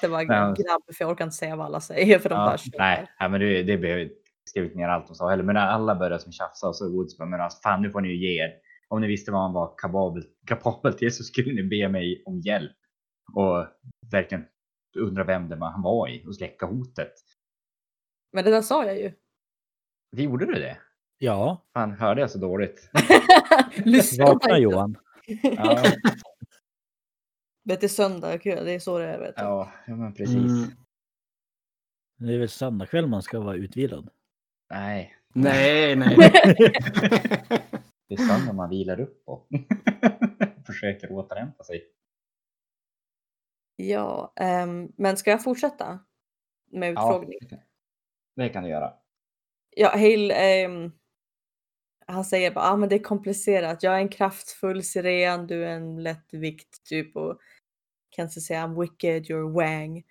[0.00, 0.26] Det var Ja.
[0.58, 2.78] grabb för jag orkar inte säga vad alla säger för de Ja, bara kör.
[2.78, 4.10] nej, nej, men det, det behöver
[4.44, 5.44] skrivit ner allt de sa heller.
[5.44, 8.00] Men när alla började som tjafsa och så Woods bara, men alltså, fan nu får
[8.00, 8.50] ni ju ge er.
[8.88, 12.40] Om ni visste vad han var kapabel, kapabel till så skulle ni be mig om
[12.40, 12.72] hjälp.
[13.34, 13.66] Och
[14.12, 14.44] verkligen
[14.98, 17.12] undra vem det var han var i och släcka hotet.
[18.32, 19.12] Men det där sa jag ju.
[20.16, 20.76] Gjorde du det?
[21.18, 22.90] Ja, Fan, hörde jag så dåligt?
[23.84, 24.58] Lyssna vakna.
[24.58, 24.96] Johan.
[25.42, 25.82] Ja,
[27.66, 29.18] Det är söndag, kul, det är så det är.
[29.18, 29.42] Vet du.
[29.42, 30.36] ja, ja men precis.
[30.36, 30.70] Mm.
[32.18, 34.10] Det är väl söndagkväll man ska vara utvilad.
[34.70, 36.16] Nej, Nej, nej.
[38.08, 39.46] det är söndag man vilar upp på.
[40.66, 41.84] Försöker återhämta sig.
[43.76, 45.98] Ja, ehm, men ska jag fortsätta
[46.70, 47.38] med Ja, utfrågning?
[47.40, 47.58] det kan-
[48.36, 48.92] det kan du göra.
[49.76, 50.92] Ja, Hale, ehm,
[52.06, 53.82] han säger bara ah, men det är komplicerat.
[53.82, 57.38] Jag är en kraftfull siren, du är en lätt vikt typ och
[58.16, 60.02] Kenzie säger I'm wicked, you're wang.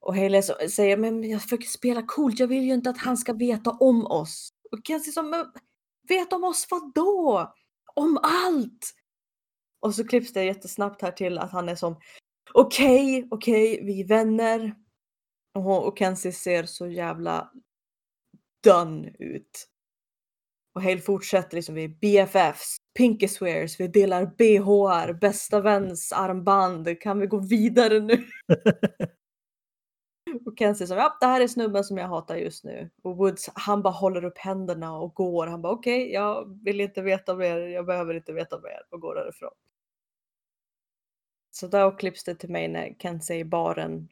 [0.00, 3.32] Och Haley säger men jag försöker spela coolt, jag vill ju inte att han ska
[3.32, 4.50] veta om oss.
[4.72, 5.46] Och Kenzie som "Men
[6.08, 7.54] vet om oss vad då?
[7.94, 8.94] Om allt!
[9.80, 12.00] Och så klipps det jättesnabbt här till att han är som
[12.54, 14.74] okej, okej, vi är vänner.
[15.54, 17.50] Och, hon- och Kenzie ser så jävla
[18.64, 19.68] done ut.
[20.76, 27.00] Och Hale fortsätter liksom, vi är BFFs, Pinky Swears, vi delar BHR, bästa väns armband,
[27.00, 28.24] kan vi gå vidare nu?
[30.46, 32.90] och Kenzie som, ja det här är snubben som jag hatar just nu.
[33.02, 35.46] Och Woods, han bara håller upp händerna och går.
[35.46, 39.14] Han bara okej, jag vill inte veta mer, jag behöver inte veta mer och går
[39.14, 39.52] därifrån.
[41.50, 44.08] Så där klipps det till mig när Kenzie i baren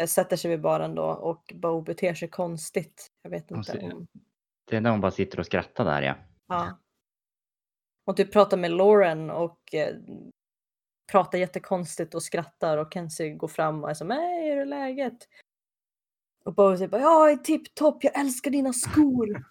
[0.00, 3.10] eh, sätter sig vid baren då och Bo beter sig konstigt.
[3.22, 4.06] Jag vet inte om...
[4.68, 6.14] Det är när hon bara sitter och skrattar där ja.
[6.48, 6.78] Ja.
[8.04, 9.96] Hon typ pratar med Lauren och eh,
[11.12, 15.28] pratar jättekonstigt och skrattar och Kenzie går fram och är som hej, hur är läget?
[16.44, 19.44] Och Bo säger bara ja, jag är tipptopp, jag älskar dina skor.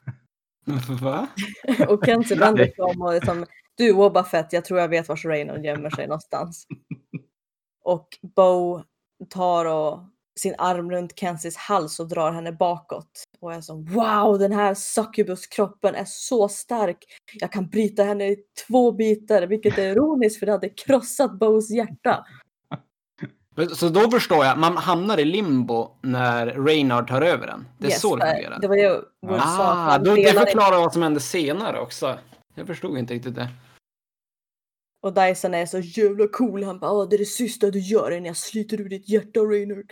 [1.01, 1.27] Va?
[1.87, 3.45] och Kenzie vänder sig om och är som
[3.77, 6.67] du Boba Fett, jag tror jag vet vars Raynon gömmer sig någonstans.
[7.83, 8.83] och Bo
[9.29, 9.99] tar och
[10.37, 13.23] sin arm runt Kenzies hals och drar henne bakåt.
[13.39, 16.97] Och är som wow, den här succubus-kroppen är så stark.
[17.33, 21.69] Jag kan bryta henne i två bitar, vilket är ironiskt för det hade krossat Bows
[21.69, 22.25] hjärta.
[23.75, 27.65] Så då förstår jag, man hamnar i limbo när Reynard tar över den.
[27.77, 28.59] Det är Yes, så det eh, fungerar.
[28.59, 28.75] Det var
[29.39, 29.43] sa.
[29.43, 32.19] att Ah, då, det förklarar vad som hände senare också.
[32.55, 33.49] Jag förstod inte riktigt det.
[35.01, 36.63] Och Dyson är så jävla cool.
[36.63, 39.39] Han bara, "Åh, det är det sista du gör innan jag sliter ur ditt hjärta
[39.39, 39.91] Reynard.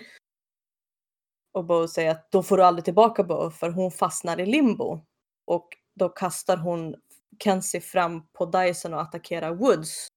[1.56, 5.00] Och Bo säger att då får du aldrig tillbaka Bo för hon fastnar i limbo.
[5.46, 6.96] Och då kastar hon
[7.44, 10.08] Kenzie fram på Dyson och attackerar Woods.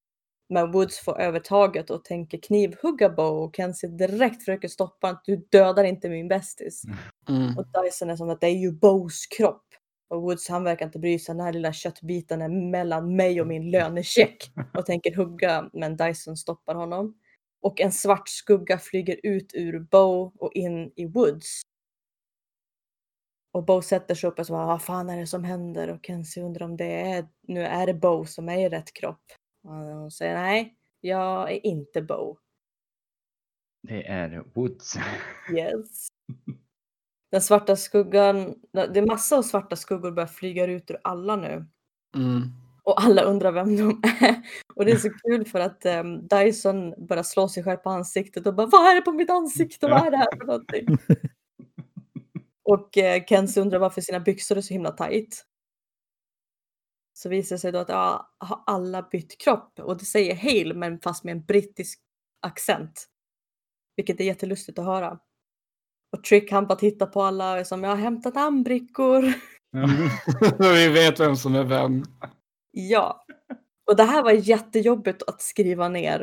[0.49, 5.47] Men Woods får övertaget och tänker knivhugga Bo och Kenzie direkt försöker stoppa att du
[5.51, 6.83] dödar inte min bästis.
[7.29, 7.57] Mm.
[7.57, 9.65] Och Dyson är som att det är ju Bows kropp.
[10.09, 11.35] Och Woods han verkar inte bry sig.
[11.35, 14.51] Den här lilla köttbiten är mellan mig och min lönecheck.
[14.73, 17.15] Och tänker hugga men Dyson stoppar honom.
[17.61, 21.61] Och en svart skugga flyger ut ur Bo och in i Woods.
[23.51, 25.87] Och Bo sätter sig upp och så bara, vad fan är det som händer?
[25.87, 29.23] Och Kenzie undrar om det är, nu är det Bo som är i rätt kropp.
[29.63, 32.37] Och hon säger nej, jag är inte Bo.
[33.87, 34.95] Det är Woods.
[35.55, 36.07] Yes.
[37.31, 41.65] Den svarta skuggan, det är massa av svarta skuggor börjar flyga ut ur alla nu.
[42.15, 42.68] Mm.
[42.89, 44.41] Och alla undrar vem de är.
[44.75, 48.47] Och det är så kul för att um, Dyson börjar slå sig själv på ansiktet
[48.47, 49.87] och bara Vad är det på mitt ansikte?
[49.87, 50.87] Vad är det här för någonting?
[52.63, 55.45] och uh, Kenzie undrar varför sina byxor är så himla tajt.
[57.13, 60.73] Så visar det sig då att ja, har alla bytt kropp och det säger Hale
[60.73, 61.99] men fast med en brittisk
[62.41, 63.05] accent.
[63.95, 65.19] Vilket är jättelustigt att höra.
[66.17, 69.33] Och Trick han bara tittar på alla och är som jag har hämtat namnbrickor.
[70.59, 72.03] Vi vet vem som är vem.
[72.87, 73.25] Ja.
[73.89, 76.21] Och det här var jättejobbigt att skriva ner.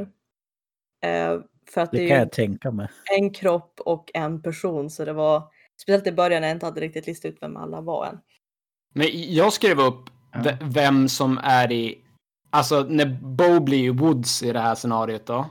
[1.04, 1.40] Eh,
[1.70, 2.88] för att det, Det är kan ju jag tänka mig.
[3.18, 5.42] en kropp och en person så det var
[5.82, 8.18] speciellt i början när jag inte hade riktigt listat ut vem alla var än.
[8.94, 10.42] Men jag skrev upp Ja.
[10.42, 12.04] ve- vem som är i...
[12.50, 15.46] Alltså när Bo blir ju Woods i det här scenariot då.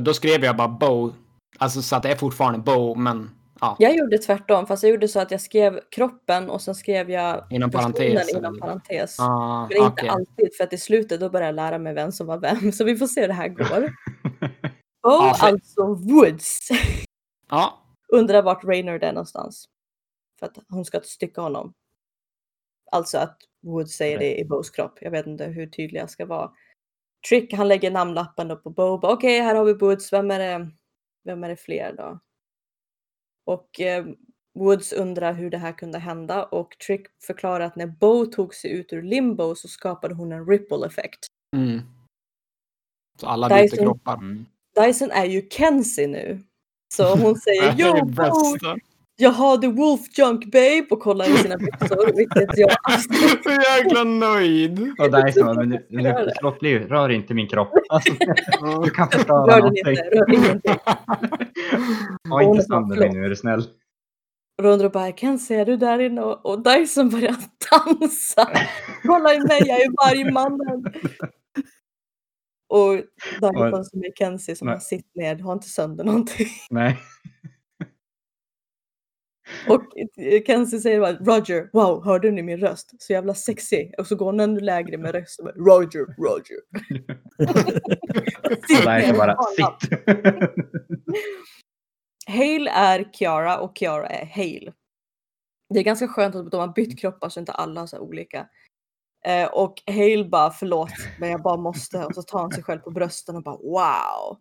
[0.00, 1.12] Då skrev jag bara Bo.
[1.58, 3.30] Alltså så att det är fortfarande Bo, men
[3.62, 3.76] ja.
[3.78, 7.46] Jag gjorde tvärtom fast jag gjorde så att jag skrev kroppen och sen skrev jag
[7.50, 9.20] Inom parentes, inom parentes.
[9.20, 10.08] Ah, Men inte okej.
[10.08, 12.72] alltid för att i slutet då började jag lära mig vem som var vem.
[12.72, 13.92] Så vi får se hur det här går.
[15.02, 16.68] Ja, för- alltså Woods.
[17.50, 17.78] Ja,
[18.12, 19.68] Undrar vart Raynard är någonstans.
[20.38, 21.74] För att hon ska stycka honom.
[22.92, 24.98] Alltså att Woods säger det i Bos kropp.
[25.00, 26.50] Jag vet inte hur tydlig jag ska vara.
[27.28, 29.00] Trick han lägger namnlappen upp på Bo.
[29.02, 30.12] Okej, här har vi Woods.
[30.12, 30.70] Vem är det,
[31.24, 32.18] vem är det fler då?
[33.44, 34.06] Och eh,
[34.58, 38.70] Woods undrar hur det här kunde hända och Trick förklarar att när Bo tog sig
[38.70, 41.26] ut ur limbo så skapade hon en ripple effekt.
[41.56, 41.80] mm.
[43.20, 44.14] Så alla byter Dyson- kroppar.
[44.14, 44.46] Mm.
[44.74, 46.42] Dyson är ju Kenzie nu.
[46.94, 48.56] Så hon säger jo Bo.
[49.16, 52.70] Jag har the wolf junk babe och kollar i sina byxor vilket jag
[53.42, 54.92] Så jäkla nöjd.
[54.98, 57.72] Och där är så, men nu, nu, låt bli, rör inte min kropp.
[57.88, 58.14] Alltså,
[58.84, 59.90] du kan förstöra rör den någonting.
[59.90, 60.74] inte, rör ingenting.
[62.28, 63.64] Ha inte så sönder mig nu är du snäll.
[64.62, 66.20] Undrar bara, Kenzie är du där inne?
[66.20, 67.36] Och, och Dyson börjar
[67.70, 68.50] dansa.
[69.02, 70.84] Kolla i mig, jag är vargmannen.
[72.68, 72.94] Och
[73.40, 76.48] Dyson som är Kenzie som har sitt ner, har inte sönder någonting.
[76.70, 76.98] Nej.
[79.68, 79.82] Och
[80.46, 83.02] Kenzie säger bara Roger, wow, hörde ni min röst?
[83.02, 83.90] Så jävla sexy.
[83.98, 85.46] Och så går hon ännu lägre med rösten.
[85.46, 86.58] Roger, Roger.
[88.84, 89.90] Där är bara sitt.
[92.26, 94.72] Hale är Kiara och Kiara är Hale.
[95.74, 98.46] Det är ganska skönt att de har bytt kroppar så inte alla har så olika.
[99.26, 102.78] Eh, och Hale bara förlåt men jag bara måste och så tar han sig själv
[102.78, 104.38] på brösten och bara wow.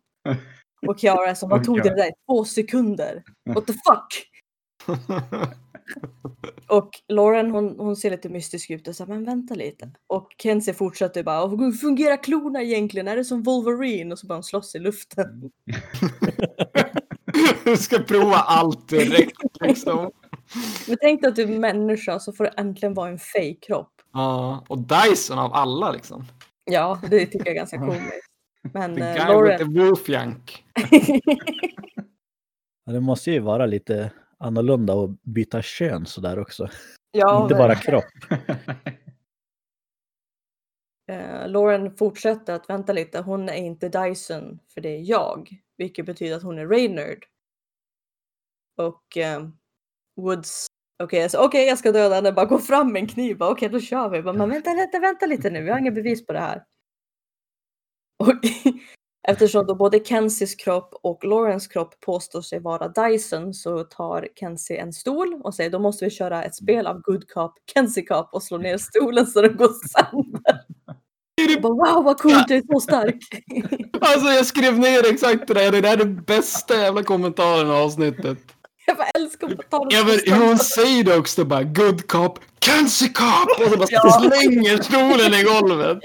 [0.88, 2.12] Och Kiara är som vad tog det där?
[2.26, 3.24] Två sekunder?
[3.46, 4.31] What the fuck?
[6.68, 9.92] Och Lauren hon, hon ser lite mystisk ut och säger men vänta lite.
[10.08, 13.08] Och Kenzie fortsätter bara "Och hur fungerar klorna egentligen?
[13.08, 14.12] Är det som Wolverine?
[14.12, 15.52] Och så börjar hon slåss i luften.
[17.64, 19.98] Du ska prova allt direkt liksom.
[20.88, 23.92] Men tänk dig att du är människa så får du äntligen vara en fejkkropp.
[24.14, 26.26] Ja, och Dyson av alla liksom.
[26.66, 28.28] Ja, det tycker jag är ganska komiskt.
[28.74, 29.58] Men The eh, guy Lauren...
[29.58, 30.66] with the wolf yank.
[32.86, 36.70] Ja, det måste ju vara lite annorlunda att byta kön sådär också.
[37.12, 38.04] ja, Inte bara kropp.
[41.12, 43.20] eh, Lauren fortsätter att vänta lite.
[43.20, 45.50] Hon är inte Dyson för det är jag.
[45.78, 47.26] Vilket betyder att hon är Raynard.
[48.78, 49.48] Och eh,
[50.16, 50.68] Woods...
[51.04, 52.32] Okej, okay, okej jag ska döda henne.
[52.32, 53.44] Bara gå fram med en kniv.
[53.44, 54.22] Okej, då kör vi.
[54.22, 55.64] Bara, Men vänta lite, vänta lite nu.
[55.64, 56.66] Vi har inga bevis på det här.
[58.20, 58.34] Och
[59.28, 64.82] eftersom då både Kenzies kropp och Laurens kropp påstår sig vara Dyson så tar Kenzie
[64.82, 68.30] en stol och säger då måste vi köra ett spel av Good Cop, Kenzie Cop
[68.34, 70.62] och slå ner stolen så den går sönder.
[71.36, 73.18] Jag bara, wow vad coolt, jag är så stark.
[74.04, 75.72] Alltså jag skrev ner exakt det där.
[75.72, 78.38] Det där är den bästa jävla kommentaren i avsnittet.
[78.86, 83.66] Jag bara älskar ta Ja, men hon säger det också bara good cop, cancer cop!
[83.68, 84.22] Och så bara Ja.
[84.22, 85.98] slänger stolen i golvet.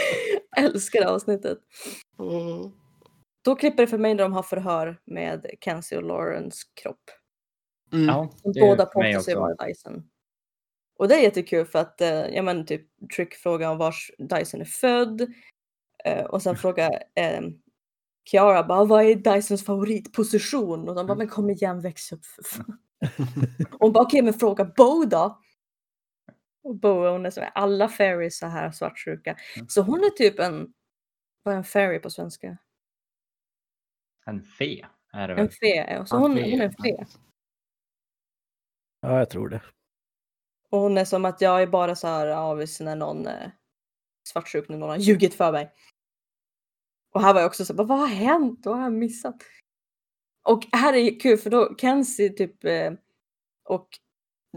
[0.56, 1.58] älskar det avsnittet.
[3.44, 7.10] Då klipper det för mig när de har förhör med Kenzie och Laurens kropp.
[7.92, 8.06] Mm.
[8.06, 10.10] Ja, Som det är båda påstår sig vara Dyson.
[10.98, 14.60] Och det är jättekul för att, eh, ja men typ Trick frågar om vars Dyson
[14.60, 15.32] är född.
[16.04, 17.40] Eh, och sen frågar eh,
[18.30, 20.88] Kiara bara, vad är Dysons favoritposition?
[20.88, 22.78] Och de bara, men kom igen väx upp för fan.
[23.78, 25.40] Hon bara, okej men fråga Bo då.
[26.64, 29.36] Och Bo hon är så, alla fairies är här svartsjuka.
[29.68, 30.72] Så hon är typ en,
[31.48, 32.58] vad är en fairy på svenska?
[34.26, 35.66] En fe är det En fe.
[35.66, 36.06] ja.
[36.06, 36.50] Så En hon, fe.
[36.50, 37.06] hon är en fe.
[39.00, 39.62] Ja, jag tror det.
[40.70, 43.50] Och hon är som att jag är bara så här avis när någon eh,
[44.28, 45.74] svartsjuk när någon har ljugit för mig.
[47.12, 48.66] Och här var jag också så bara, vad har hänt?
[48.66, 49.36] Vad har jag missat?
[50.42, 52.92] Och här är kul för då Kenzie typ eh,
[53.64, 53.88] och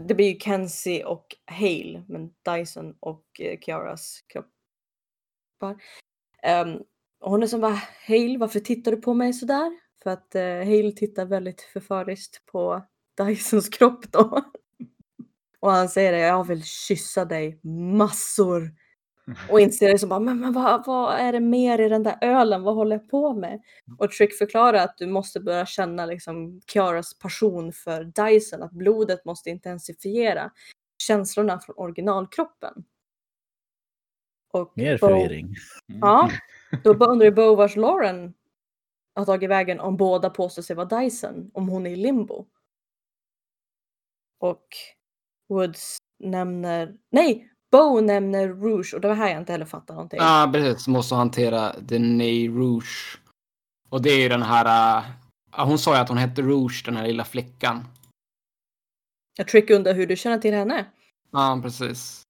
[0.08, 5.82] det blir ju Kenzie och Hale, men Dyson och eh, Kiaras kroppar.
[6.46, 6.82] Um,
[7.20, 9.78] och hon är som bara, Hale varför tittar du på mig sådär?
[10.02, 12.82] För att eh, uh, Hale tittar väldigt förföriskt på
[13.16, 14.42] Dysons kropp då.
[15.60, 17.60] Och han säger det, jag vill kyssa dig
[17.96, 18.70] massor.
[19.50, 22.18] Och inser det som bara, men, men vad, vad är det mer i den där
[22.20, 22.62] ölen?
[22.62, 23.60] Vad håller jag på med?
[23.98, 29.24] Och Trick förklarar att du måste börja känna liksom Kiaras passion för Dyson, att blodet
[29.24, 30.50] måste intensifiera
[30.98, 32.84] känslorna från originalkroppen.
[34.52, 35.44] Och Mer Bo- förvirring.
[35.44, 36.00] Mm.
[36.00, 36.30] Ja,
[36.84, 38.34] då bara undrar ju Bo vars Lauren
[39.14, 42.46] har tagit vägen om båda påstår sig vara Dyson, om hon är i limbo.
[44.40, 44.66] Och
[45.48, 50.18] Woods nämner, nej, Bo nämner Rouge och det var här jag inte heller fattar någonting.
[50.20, 50.88] Ja, precis.
[50.88, 53.18] Måste hantera Denay Rouge.
[53.88, 54.64] Och det är ju den här...
[55.56, 57.84] ja, hon sa ju att hon hette Rouge, den här lilla flickan.
[59.38, 60.86] Jag Trick undrar hur du känner till henne.
[61.30, 62.22] Ja, precis.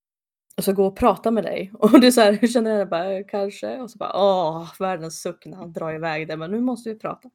[0.56, 1.72] Och så gå och prata med dig.
[1.78, 2.78] Och du så här, hur känner?
[2.78, 3.78] Jag Bara, kanske.
[3.80, 6.36] Och så bara, åh, världens suck när han drar iväg det.
[6.36, 7.30] Men nu måste vi prata.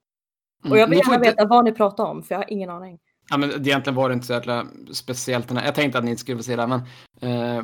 [0.64, 2.70] Mm, Och jag vill gärna inte- veta vad ni pratar om, för jag har ingen
[2.70, 3.00] aning.
[3.30, 5.52] Ja, men det egentligen var det inte så jävla speciellt.
[5.52, 6.82] Jag tänkte att ni inte skulle få se det, men...
[7.22, 7.64] Eh,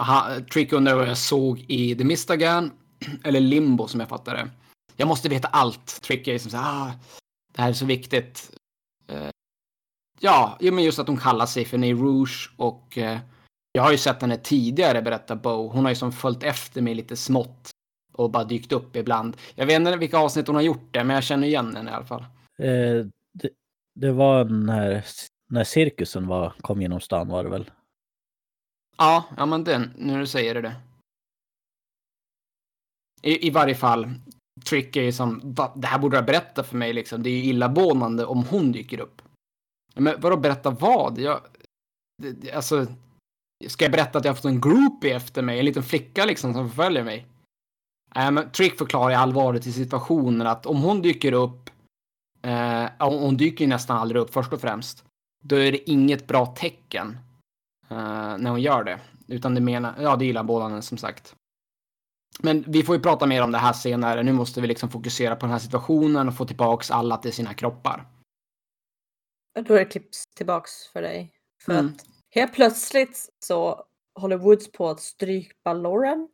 [0.00, 2.70] aha, Trick undrar vad jag såg i The Mistagan,
[3.24, 4.50] eller Limbo som jag fattar det.
[4.96, 6.02] Jag måste veta allt.
[6.02, 6.92] Trick är som så här, ah,
[7.54, 8.50] det här är så viktigt.
[9.08, 9.28] Eh,
[10.20, 13.18] ja, men just att hon kallar sig för Ney Rouge och eh,
[13.72, 15.68] jag har ju sett henne tidigare berätta Bo.
[15.68, 17.70] Hon har ju som följt efter mig lite smått
[18.12, 19.36] och bara dykt upp ibland.
[19.54, 21.94] Jag vet inte vilka avsnitt hon har gjort det, men jag känner igen henne i
[21.94, 22.24] alla fall.
[22.58, 23.50] Eh, det,
[23.94, 25.04] det var när,
[25.50, 27.70] när cirkusen var, kom genom stan var det väl?
[28.96, 30.60] Ja, ja men den, nu när du säger det.
[30.60, 30.74] det.
[33.22, 34.10] I, I varje fall,
[34.64, 37.22] Trick är ju som, va, det här borde du berätta för mig liksom.
[37.22, 39.22] Det är ju illamående om hon dyker upp.
[39.94, 41.18] Men vadå berätta vad?
[41.18, 41.40] Jag,
[42.22, 42.86] det, alltså,
[43.68, 45.58] ska jag berätta att jag har fått en groupie efter mig?
[45.58, 47.26] En liten flicka liksom som förföljer mig?
[48.14, 51.70] Men Trick förklarar allvaret i situationen att om hon dyker upp,
[52.42, 55.04] eh, hon dyker ju nästan aldrig upp först och främst,
[55.44, 57.18] då är det inget bra tecken
[57.90, 59.00] eh, när hon gör det.
[59.26, 61.34] Utan det menar, ja det är illamålande som sagt.
[62.38, 64.22] Men vi får ju prata mer om det här senare.
[64.22, 67.54] Nu måste vi liksom fokusera på den här situationen och få tillbaks alla till sina
[67.54, 68.06] kroppar.
[69.60, 71.32] Då är det klipps tillbaks för dig.
[71.64, 71.86] För Mm.
[71.86, 76.28] att helt plötsligt så håller Woods på att strypa Lauren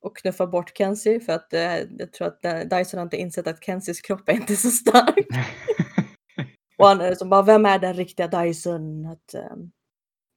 [0.00, 3.46] och knuffa bort Kenzie för att eh, jag tror att eh, Dyson har inte insett
[3.46, 5.26] att Kenzies kropp är inte så stark.
[6.78, 9.06] Och han är som bara, vem är den riktiga Dyson?
[9.06, 9.56] Att, eh,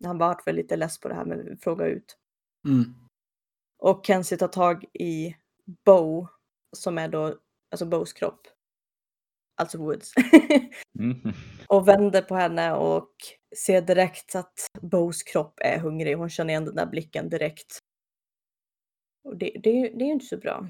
[0.04, 2.18] han var väl lite less på det här med att fråga ut.
[2.68, 2.96] Mm.
[3.80, 5.36] Och Kenzie tar tag i
[5.86, 6.28] Bo
[6.76, 7.36] som är då
[7.72, 8.48] alltså Bows kropp.
[9.58, 10.14] Alltså Woods.
[11.00, 11.34] Mm.
[11.68, 13.12] och vänder på henne och
[13.66, 16.18] ser direkt att Bows kropp är hungrig.
[16.18, 17.80] Hon känner igen den där blicken direkt.
[19.24, 20.70] Och det, det, det är ju inte så bra.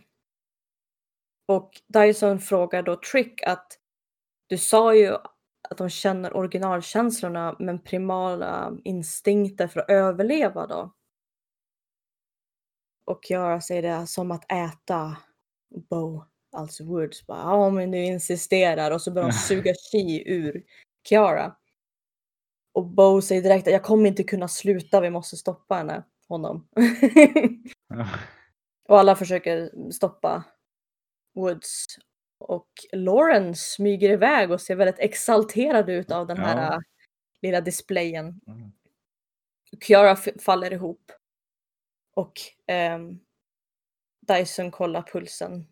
[1.47, 3.79] Och Dyson frågar då Trick att
[4.47, 5.15] du sa ju
[5.69, 10.93] att de känner originalkänslorna men primala instinkter för att överleva då.
[13.05, 15.17] Och jag säger det som att äta
[15.89, 17.27] Bo, alltså Woods.
[17.27, 20.63] Bara, ja men du insisterar och så börjar de suga chi ur
[21.09, 21.55] Kiara.
[22.73, 26.67] Och Bo säger direkt att jag kommer inte kunna sluta, vi måste stoppa henne, honom.
[28.87, 30.43] och alla försöker stoppa
[31.35, 31.85] Woods.
[32.39, 36.73] Och Lauren smyger iväg och ser väldigt exalterad ut av den här Ja.
[36.73, 36.79] äh,
[37.41, 38.41] lilla displayen.
[38.47, 38.71] Mm.
[39.81, 41.11] Kiara faller ihop.
[42.15, 42.33] Och
[42.67, 43.19] ehm,
[44.27, 45.67] Dyson kollar pulsen.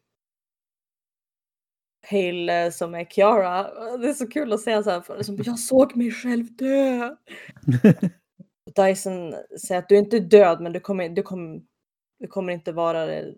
[2.10, 3.64] Hale eh, som är Kiara,
[3.98, 7.16] det är så kul att säga så här, för som, jag såg mig själv dö.
[8.76, 9.34] Dyson
[9.68, 11.62] säger att du är inte död men du kommer, du kommer,
[12.20, 13.36] du kommer inte vara det.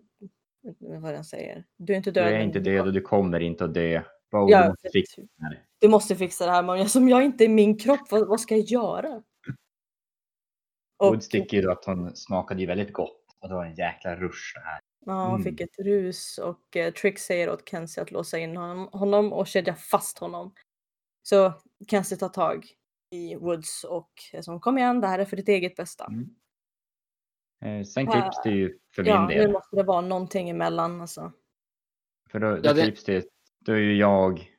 [0.78, 1.64] Vad jag säger.
[1.76, 2.28] Du är inte Du död.
[2.28, 4.02] är men inte död och du kommer inte att dö.
[4.30, 5.64] Bo, Ja, du måste fixa det här.
[5.78, 8.56] Du måste fixa det här men som jag inte är min kropp, vad, vad ska
[8.56, 9.22] jag göra?
[11.02, 13.24] Woods tycker ju att hon smakade ju väldigt gott.
[13.40, 14.80] Och det var en jäkla rush det här.
[15.06, 15.42] Ja, han Mm.
[15.42, 19.46] fick ett rus och eh, Trick säger åt Kenzie att låsa in honom, honom och
[19.46, 20.54] kedja fast honom.
[21.22, 21.52] Så
[21.90, 22.66] Kenzie tar tag
[23.10, 26.06] i Woods och är som kom igen, det här är för ditt eget bästa.
[26.06, 26.34] Mm.
[27.64, 29.46] Eh, sen Ja, klipps det ju för ja, min del.
[29.46, 31.32] nu måste det vara någonting emellan alltså.
[32.30, 33.26] För då, då Ja, det- klipps det,
[33.60, 34.50] då är ju jag,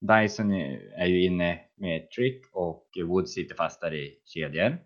[0.00, 0.50] Dyson
[0.96, 4.78] är ju inne med trick och Woods sitter fast där i kedjor.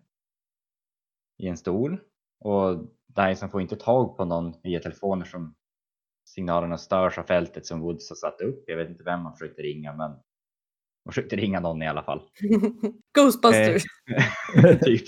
[1.37, 1.99] I en stol.
[2.39, 5.55] Och Dyson får inte tag på någon via telefoner som
[6.29, 8.63] signalerna störs av fältet som Woods har satt upp.
[8.67, 10.09] Jag vet inte vem han försökte ringa, men
[11.05, 12.21] han försökte ringa någon i alla fall.
[13.17, 13.83] Ghostbusters.
[14.85, 15.03] typ.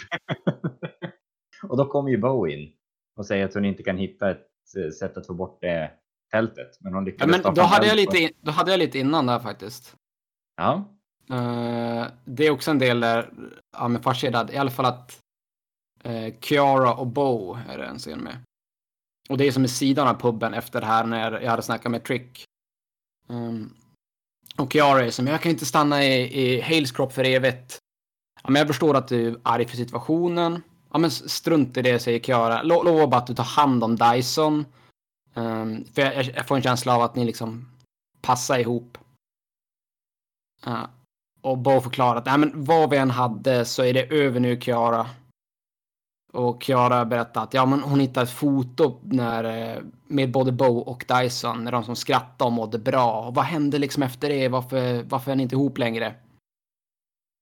[1.70, 2.72] och då kommer ju Bo in
[3.16, 4.47] och säger att hon inte kan hitta ett
[4.86, 5.91] eh, sätt att få bort det
[6.32, 6.78] fältet.
[6.80, 8.99] Men hon Ja, lyckades men stoppa då hade, jag lite, in- då hade jag lite
[8.99, 9.95] innan där faktiskt.
[10.58, 10.91] Ja,
[11.30, 13.30] Eh, det är också en del där,
[13.78, 15.20] ja men farsedad, i alla fall att
[16.06, 18.38] Eh, Kiara och Bo är det en scen med.
[19.30, 21.91] Och det är som i sidan av puben efter det här när jag hade snackat
[21.91, 22.43] med Trick.
[23.28, 23.74] Um,
[24.58, 27.78] och Kiara är som, jag kan inte stanna i, i Hales kropp för evigt.
[28.43, 30.62] Ja, men jag förstår att du är arg för situationen.
[30.91, 32.64] Ja, men strunt i det, säger Kiara.
[32.64, 34.66] Lo- Lova bara att du tar hand om Dyson.
[35.34, 37.70] Um, för jag, jag får en känsla av att ni liksom
[38.22, 38.97] passar ihop.
[40.68, 40.86] Uh,
[41.41, 44.62] och Bo förklarar att Nej, men vad vi än hade så är det över nu,
[44.62, 45.08] Kiara.
[46.36, 50.77] Och Kiara berättar att ja, men hon hittade ett foto när, eh, med både Bo
[50.77, 53.27] och Dyson när de som skrattade och mådde bra.
[53.27, 54.47] Och vad hände liksom efter det?
[54.47, 56.15] Varför, varför är ni inte ihop längre?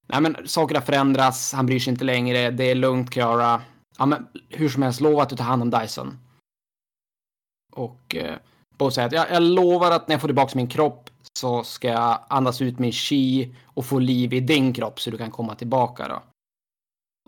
[0.06, 1.52] Nej, men sakerna förändras.
[1.52, 2.50] Han bryr sig inte längre.
[2.50, 3.62] Det är lugnt, Kiara.
[3.98, 6.18] Ja, men hur som helst, lova att du tar hand om Dyson.
[7.72, 8.36] Och eh,
[8.78, 11.88] Bo säger att jag, jag lovar att när jag får tillbaka min kropp så ska
[11.88, 15.54] jag andas ut min chi och få liv i din kropp så du kan komma
[15.54, 16.22] tillbaka då.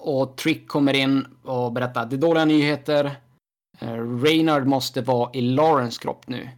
[0.07, 3.21] Och Trick kommer in och berättar att det är dåliga nyheter.
[3.79, 6.51] Eh, Reynard måste vara i Lawrence kropp nu.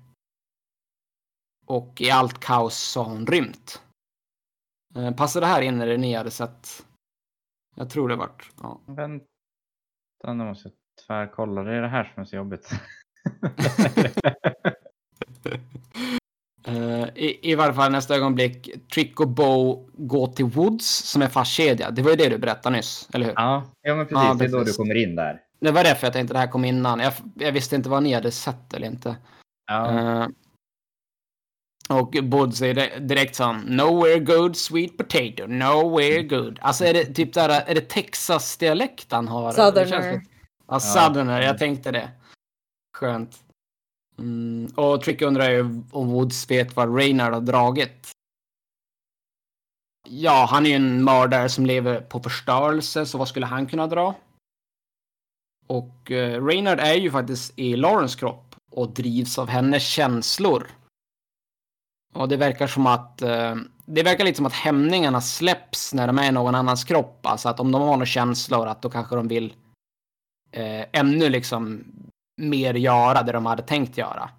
[1.67, 3.83] Och i allt kaos så har hon rymt.
[4.95, 6.87] Eh, passar det här in när det ni hade sett?
[7.77, 8.51] Jag tror det vart.
[8.63, 8.81] Ja.
[8.87, 9.27] vänta.
[10.27, 11.63] Nu måste jag tvärkolla.
[11.63, 12.71] Det är det här som är så jobbigt.
[16.69, 21.29] Eh, i, I varje fall nästa ögonblick, Trick och Bo går till Woods som är
[21.29, 21.95] fastkedjad.
[21.95, 23.33] Det var ju det du berättade nyss, eller hur?
[23.37, 24.25] ja, ja, men precis.
[24.29, 25.41] Ja, Det är då du kommer in där.
[25.61, 27.01] Det var därför jag tänkte det här kom innan.
[27.01, 29.17] Jag, jag visste inte vad ni hade sett eller inte.
[29.67, 29.91] Ja.
[30.23, 30.27] Eh,
[31.89, 36.59] och Bud säger det- direkt så här, Nowhere good sweet potato, nowhere good.
[36.63, 39.47] Alltså är det typ där, är det Texas-dialekt han har?
[39.47, 39.87] Det Southerner.
[39.91, 40.25] känns som-
[40.69, 42.09] Ja, Southerner, jag tänkte det.
[42.99, 43.39] Skönt.
[44.19, 48.11] Mm, och Trick undrar ju om Woods vet vad Reynard har dragit.
[50.09, 53.87] Ja, han är ju en mördare som lever på förstörelse, så vad skulle han kunna
[53.87, 54.15] dra?
[55.67, 60.67] Och eh, Reynard är ju faktiskt i Laurens kropp och drivs av hennes känslor.
[62.15, 63.57] Och det verkar som att eh,
[63.87, 67.27] det verkar lite som att hämningarna släpps när de är i någon annans kropp.
[67.27, 69.55] Alltså att om de har några känslor att då kanske de vill
[70.51, 71.85] eh, ännu liksom
[72.39, 74.31] mer göra det de hade tänkt göra.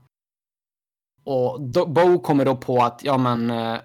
[1.23, 3.79] Och då, Bo kommer då på att ja men eh,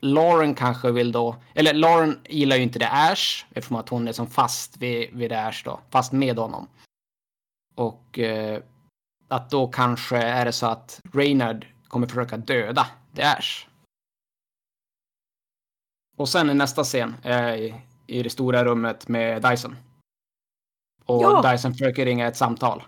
[0.00, 4.12] Lauren kanske vill då, eller Lauren gillar ju inte det Ash eftersom att hon är
[4.12, 6.68] som fast vid, vid det Ash då, fast med honom.
[7.74, 8.62] Och eh,
[9.28, 12.86] att då kanske är det så att Reynard kommer försöka döda
[13.16, 13.66] The Ash.
[16.16, 17.14] Och sen i nästa scen
[17.58, 17.74] i,
[18.06, 19.76] i det stora rummet med Dyson.
[21.04, 21.52] Och Ja.
[21.52, 22.82] Dyson försöker ringa ett samtal.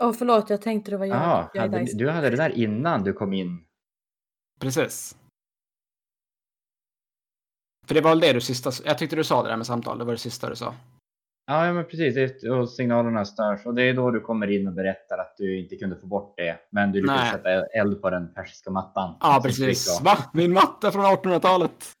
[0.00, 1.56] Åh förlåt, jag tänkte det var jag.
[1.56, 3.64] Är hade, du hade det där innan du kom in.
[4.60, 5.16] Precis.
[7.86, 9.98] För det var väl det du sista, jag tyckte du sa det där med samtal,
[9.98, 10.74] det var det sista du sa.
[11.46, 12.44] Ja, ja men precis.
[12.44, 13.66] Och signalerna störs.
[13.66, 16.36] Och det är då du kommer in och berättar att du inte kunde få bort
[16.36, 16.58] det.
[16.70, 19.16] Men du lyckades sätta eld på den persiska mattan.
[19.20, 20.00] Ja, precis.
[20.00, 20.18] Va?
[20.32, 21.92] Min matta från 1800-talet?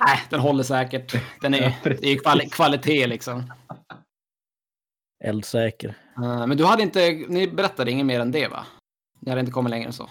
[0.00, 1.12] Nej, den håller säkert.
[1.40, 3.52] Den är, Ja, det är kvali- kvalitet liksom.
[5.24, 5.94] Eldsäker.
[6.22, 8.66] Eh, Men du hade inte, ni berättade inget mer än det va?
[9.20, 10.08] Ni hade inte kommit längre än så.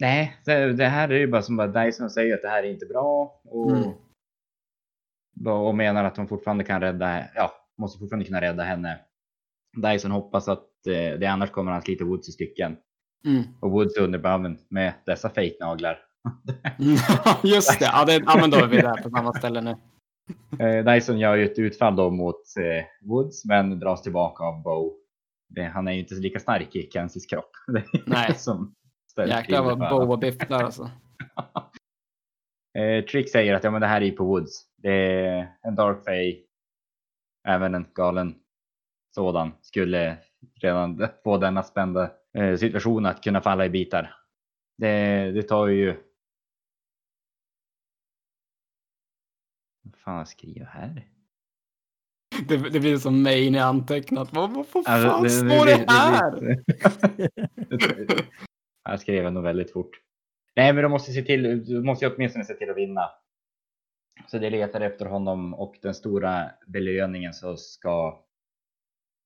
[0.00, 2.70] Nej, det, det här är ju bara som bara Dyson säger att det här är
[2.70, 3.40] inte bra.
[3.44, 3.92] Och, Mm.
[5.46, 9.00] och menar att hon fortfarande kan rädda, ja, måste fortfarande kunna rädda henne.
[9.76, 12.76] Dyson hoppas att eh, det annars kommer han slita Woods i stycken.
[13.26, 13.42] Mm.
[13.60, 15.98] Och Woods undrar bara, men med dessa fejknaglar.
[17.42, 17.84] Just det.
[17.84, 19.76] Ja, det, ja, men då är vi där på samma ställe nu.
[20.58, 24.92] Eh, Dyson gör ju ett utfall då mot eh, Woods men dras tillbaka av Bo.
[25.48, 27.50] Det, han är ju inte lika stark i Kensis kropp.
[28.06, 28.34] Nej.
[28.34, 28.74] som
[29.26, 30.04] Jäklar vad för Bo alla.
[30.04, 30.90] var biff där alltså.
[32.78, 34.66] Eh, Trick säger att ja, men det här är på Woods.
[34.76, 36.44] Det är en Dark Fay.
[37.48, 38.34] Även en galen
[39.14, 40.16] sådan skulle
[40.60, 44.14] redan få denna spända eh, situation att kunna falla i bitar.
[44.78, 45.96] Det, det tar ju...
[50.04, 51.08] fan jag skriver här?
[52.48, 54.32] Det, det blir som main i antecknat.
[54.32, 56.62] Vad, vad, Alltså, fan det- står det- det här?
[58.84, 59.90] Jag skrev nog väldigt fort.
[60.56, 63.10] Nej, men de måste se till, du måste åtminstone se till att vinna.
[64.26, 68.24] Så de letar efter honom och den stora belöningen så ska,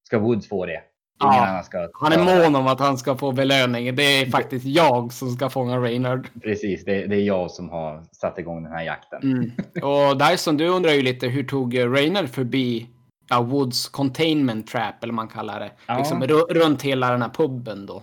[0.07, 0.83] ska Woods få det.
[1.19, 3.97] Ja, ska Han är mån om att han ska få belöning.
[3.97, 6.29] Det är faktiskt jag som ska fånga Reynard.
[6.43, 9.23] Precis, det, det är jag som har satt igång den här jakten.
[9.23, 9.51] Mm.
[9.83, 12.87] Och Dyson, du undrar ju lite hur tog Reynard förbi
[13.29, 15.71] ja, Woods containment trap, eller man kallar det.
[15.87, 15.99] Ja.
[15.99, 18.03] Liksom ru- runt hela den här puben då.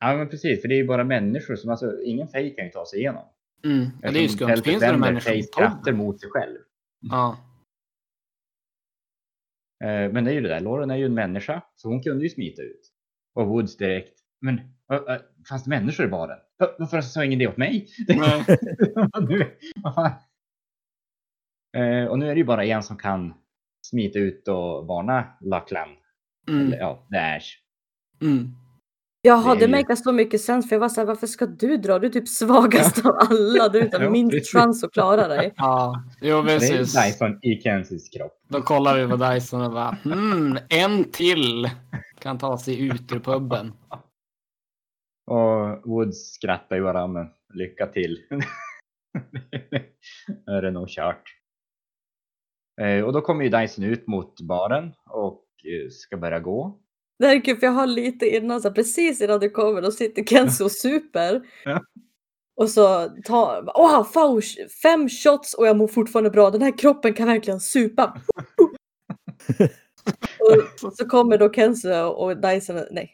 [0.00, 2.70] Ja men precis, för det är ju bara människor som alltså, ingen fej kan ju
[2.70, 3.22] ta sig igenom.
[3.64, 3.86] Mm.
[4.02, 4.56] Ja, det är ju skumt.
[4.64, 5.96] Finns det människor puben?
[5.96, 6.56] mot sig själv.
[7.00, 7.36] Ja.
[9.84, 12.24] Eh, Men det är ju det där, Lauren är ju en människa, så hon kunde
[12.24, 12.80] ju smita ut.
[13.34, 14.60] Och Woods direkt, men
[15.48, 16.38] fanns det människor i baren?
[16.58, 17.86] Va- Varför sa ingen det åt mig?
[19.82, 20.10] Vad fan?
[21.76, 23.34] Eh, och nu är det ju bara en som kan
[23.86, 25.90] smita ut och varna Lackland.
[26.48, 26.66] Mm.
[26.66, 27.46] Eller ja, det är Ash.
[28.22, 28.48] Mm.
[29.26, 31.98] Jaha, Det makar så mycket sens för jag var såhär, varför ska du dra?
[31.98, 33.68] Du är typ svagast av alla.
[33.68, 34.52] Du Ja, har minst precis.
[34.52, 35.52] chans att klara dig.
[35.56, 36.94] Ja, jo Det är precis.
[37.04, 38.32] Dyson i Kensis kropp.
[38.48, 41.70] Då kollar vi på Dyson och bara, hmm, en till
[42.18, 43.72] kan ta sig ut ur puben.
[45.26, 48.18] Och Woods skrattar ju bara, men lycka till.
[48.30, 48.40] Nu
[50.56, 51.22] är det nog kört.
[52.80, 56.80] Eh, och då kommer ju Dyson ut mot baren och eh, ska börja gå.
[57.18, 59.82] Det här är kul för jag har lite innan, så här, precis innan du kommer,
[59.82, 61.42] då sitter Kenzo och super.
[61.64, 61.84] Ja.
[62.56, 64.40] Och så tar, åh wow,
[64.82, 66.50] fem shots och jag mår fortfarande bra.
[66.50, 68.20] Den här kroppen kan verkligen supa.
[70.82, 73.10] och så kommer då Kenzo och Dyson, nej.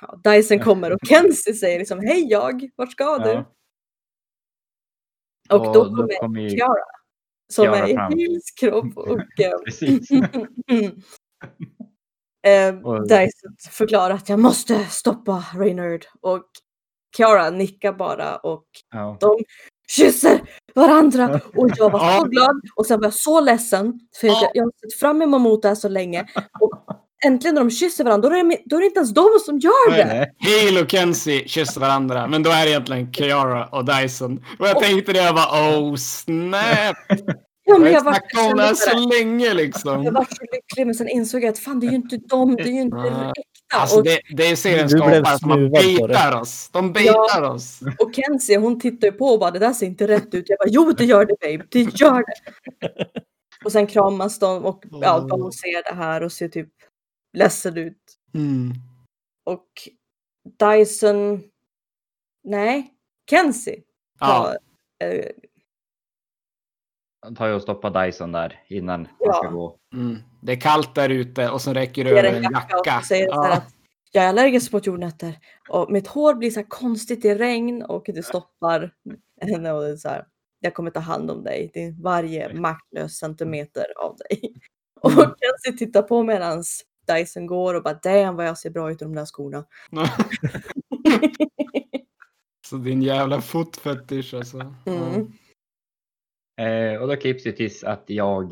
[0.00, 3.30] Ja, Dyson kommer och Kenzie säger liksom hej jag, vart ska du?
[3.30, 3.44] Ja.
[5.50, 6.50] Och då kommer kommer ju...
[6.50, 6.74] Kiara.
[7.52, 8.16] Som Kiara är i.
[8.16, 10.08] Hills kropp och eh, Precis.
[12.46, 12.74] eh,
[13.08, 16.42] Dyson förklarar att jag måste stoppa Reynard och
[17.16, 18.64] Kiara nickar bara och
[18.94, 19.16] Ja.
[19.20, 19.38] de
[19.88, 20.40] kysser
[20.74, 24.40] varandra och jag var så glad och sen var jag så ledsen för Ja.
[24.42, 26.26] jag, jag har sett fram emot det här så länge
[26.60, 26.72] och
[27.24, 29.58] äntligen när de kysser varandra då är det, då är det inte ens de som
[29.58, 30.04] gör det.
[30.04, 30.32] Nej.
[30.66, 34.44] Hale och Kenzie kysser varandra, men då är det egentligen Kiara och Dyson.
[34.58, 36.96] Och jag tänkte det, jag bara oh snap!
[37.68, 40.04] Ja, Jag men har jag var, snackat om det här så jag länge liksom.
[40.04, 42.62] var så lycklig men sen insåg jag att fan det är ju inte de, det
[42.62, 43.42] är ju inte äkta.
[43.74, 46.70] Alltså och, det, det är seriens Du blev skapare som har baitar oss.
[46.72, 47.80] De baitar oss.
[47.98, 50.44] och Kenzie hon tittar ju på och bara det där ser inte rätt ut.
[50.48, 53.06] Jag bara jo det gör det babe, det gör det.
[53.64, 56.68] Och sen kramas de och ja, de ser det här och ser typ
[57.32, 58.02] ledsen ut.
[58.34, 58.72] Mm.
[59.44, 59.68] Och
[60.58, 61.42] Dyson,
[62.44, 62.94] nej,
[63.30, 63.82] Kenzie
[64.20, 64.26] Ja.
[64.26, 64.58] tar,
[65.08, 65.47] eh, Han
[67.36, 69.32] tar ju och stoppar Dyson där innan Ja.
[69.32, 69.76] ska gå.
[69.94, 70.16] Mm.
[70.40, 73.02] Det är kallt där ute och så räcker det ger över en jacka och jacka.
[73.06, 73.56] säger så här Ja.
[73.56, 73.74] att
[74.12, 78.04] jag är allergisk mot jordnötter och mitt hår blir så här konstigt i regn och
[78.06, 78.94] det stoppar
[79.40, 80.24] henne och det är så här,
[80.60, 81.70] jag kommer ta hand om dig.
[81.74, 84.52] Det är varje maktlös centimeter av dig.
[85.00, 85.24] Och Mm.
[85.40, 86.62] Kenzie tittar på medan
[87.06, 89.64] Dyson går och bara damn vad jag ser bra ut i de där skorna.
[92.66, 94.74] så din jävla fotfetisch alltså.
[94.86, 95.32] Mm.
[96.58, 98.50] Eh, och då klipps det tills att jag,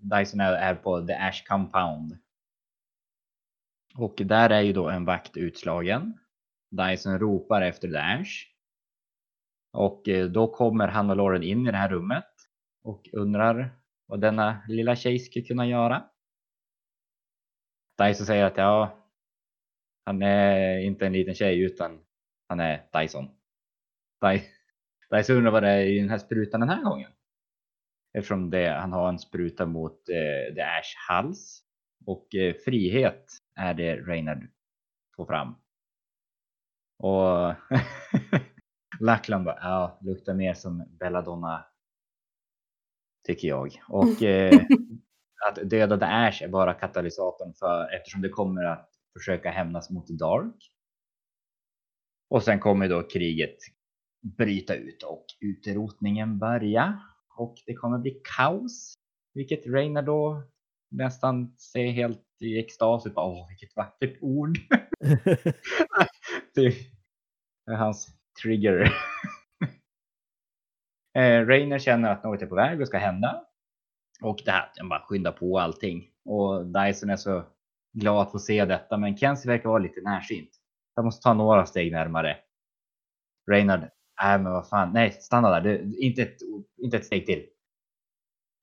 [0.00, 2.18] Dyson är, är på The Ash Compound.
[3.96, 6.18] Och där är ju då en vakt utslagen.
[6.70, 8.46] Dyson ropar efter The Ash.
[9.72, 12.30] Och eh, då kommer han och Lauren in i det här rummet
[12.82, 13.70] och undrar
[14.06, 16.04] vad denna lilla tjej skulle kunna göra.
[17.98, 18.98] Dyson säger att ja,
[20.04, 22.00] han är inte en liten tjej utan
[22.48, 23.28] han är Dyson.
[25.10, 27.10] Dyson undrar vad det är i den här sprutan den här gången.
[28.16, 31.62] Eftersom det, han har en spruta mot eh, The Ash hals.
[32.06, 34.48] Och eh, frihet är det Reynard
[35.16, 35.54] får fram.
[36.98, 37.54] Och
[39.00, 41.66] Lackland bara, ja, luktar mer som Belladonna.
[43.26, 43.82] Tycker jag.
[43.88, 44.60] Och eh,
[45.48, 50.08] att döda The Ash är bara katalysatorn för eftersom det kommer att försöka hämnas mot
[50.08, 50.70] Dark.
[52.30, 53.56] Och sen kommer då kriget
[54.36, 57.00] bryta ut och utrotningen börja.
[57.36, 58.94] Och det kommer bli kaos.
[59.34, 60.42] Vilket Reina då
[60.90, 63.14] nästan ser helt i extas ut.
[63.14, 64.58] Bara, Åh, vilket vackert ord.
[66.54, 66.66] det
[67.66, 68.08] är hans
[68.42, 68.80] trigger.
[71.18, 73.44] eh, Reiner känner att något är på väg och ska hända.
[74.22, 76.10] Och det här, den bara skyndar på allting.
[76.24, 77.44] Och Dyson är så
[77.92, 78.96] glad att få se detta.
[78.96, 80.50] Men Kenzie verkar vara lite närsynt.
[80.94, 82.36] Jag måste ta några steg närmare.
[83.50, 83.90] Reynard,
[84.22, 86.36] nej men vad fan, nej stanna där, du, inte, ett,
[86.82, 87.46] inte ett steg till.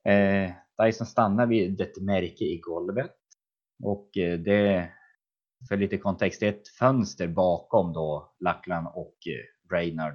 [0.07, 3.15] Eh, Dyson stannar vid ett märke i golvet.
[3.83, 4.89] Och eh, det,
[5.69, 10.13] för lite kontext, det är ett fönster bakom då Lackland och eh,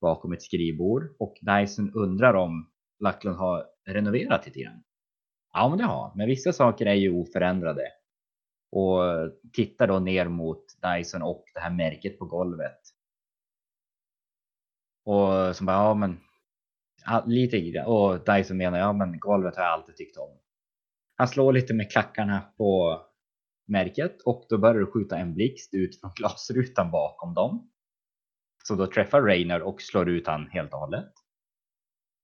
[0.00, 1.02] Bakom ett skrivbord.
[1.18, 4.82] Och Dyson undrar om Lackland har renoverat lite grann.
[5.52, 6.12] Ja, men det har han.
[6.16, 7.82] Men vissa saker är ju oförändrade.
[8.72, 12.80] Och eh, tittar då ner mot Dyson och det här märket på golvet.
[15.06, 16.20] Och som bara, ja men
[17.26, 17.86] lite grann.
[17.86, 20.38] Och Dyson menar, ja men golvet har jag alltid tyckt om.
[21.16, 23.00] Han slår lite med klackarna på
[23.68, 27.70] märket och då börjar det skjuta en blixt ut från glasrutan bakom dem.
[28.64, 31.12] Så då träffar Rainer och slår ut han helt och hållet.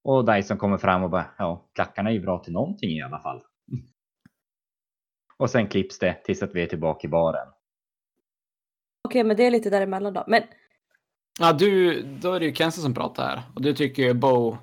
[0.05, 3.21] Och Dyson kommer fram och bara, ja, klackarna är ju bra till någonting i alla
[3.21, 3.43] fall.
[5.39, 7.49] och sen klipps det tills att vi är tillbaka i baren.
[9.09, 10.25] Okej, men det är lite däremellan då.
[10.27, 10.43] Men
[11.41, 13.43] Ja, du, då är det ju Kenzie som pratar här.
[13.55, 14.57] Och du tycker ju Bo...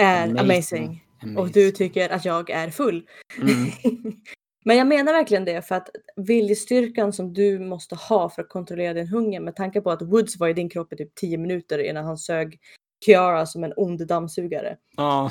[0.00, 1.02] är Amazing.
[1.22, 1.36] amazing.
[1.38, 3.06] Och du tycker att jag är full.
[3.40, 3.70] Mm.
[4.64, 8.94] Men jag menar verkligen det för att viljestyrkan som du måste ha för att kontrollera
[8.94, 11.78] din hunger med tanke på att Woods var i din kropp i typ 10 minuter
[11.78, 12.58] innan han sög
[13.04, 14.76] Kiara som en ond dammsugare.
[14.96, 15.30] Ja.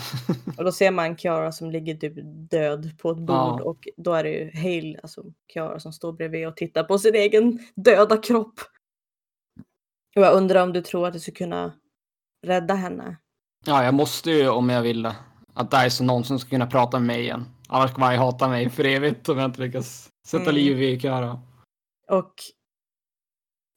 [0.58, 2.14] Och då ser man Kiara som ligger typ
[2.52, 3.62] död på ett bord Ja.
[3.64, 5.24] och då är det ju Hale, alltså
[5.54, 8.60] Kiara som står bredvid och tittar på sin egen döda kropp.
[10.20, 11.74] Jag undrar om du tror att du skulle kunna
[12.48, 13.18] rädda henne?
[13.66, 15.06] ja, jag måste ju om jag vill
[15.54, 17.46] att Dyson någonsin ska kunna prata med mig igen.
[17.70, 20.56] Annars kommer han hata mig för evigt om jag inte lyckas sätta Mm.
[20.56, 21.42] liv i Kara.
[22.08, 22.34] Och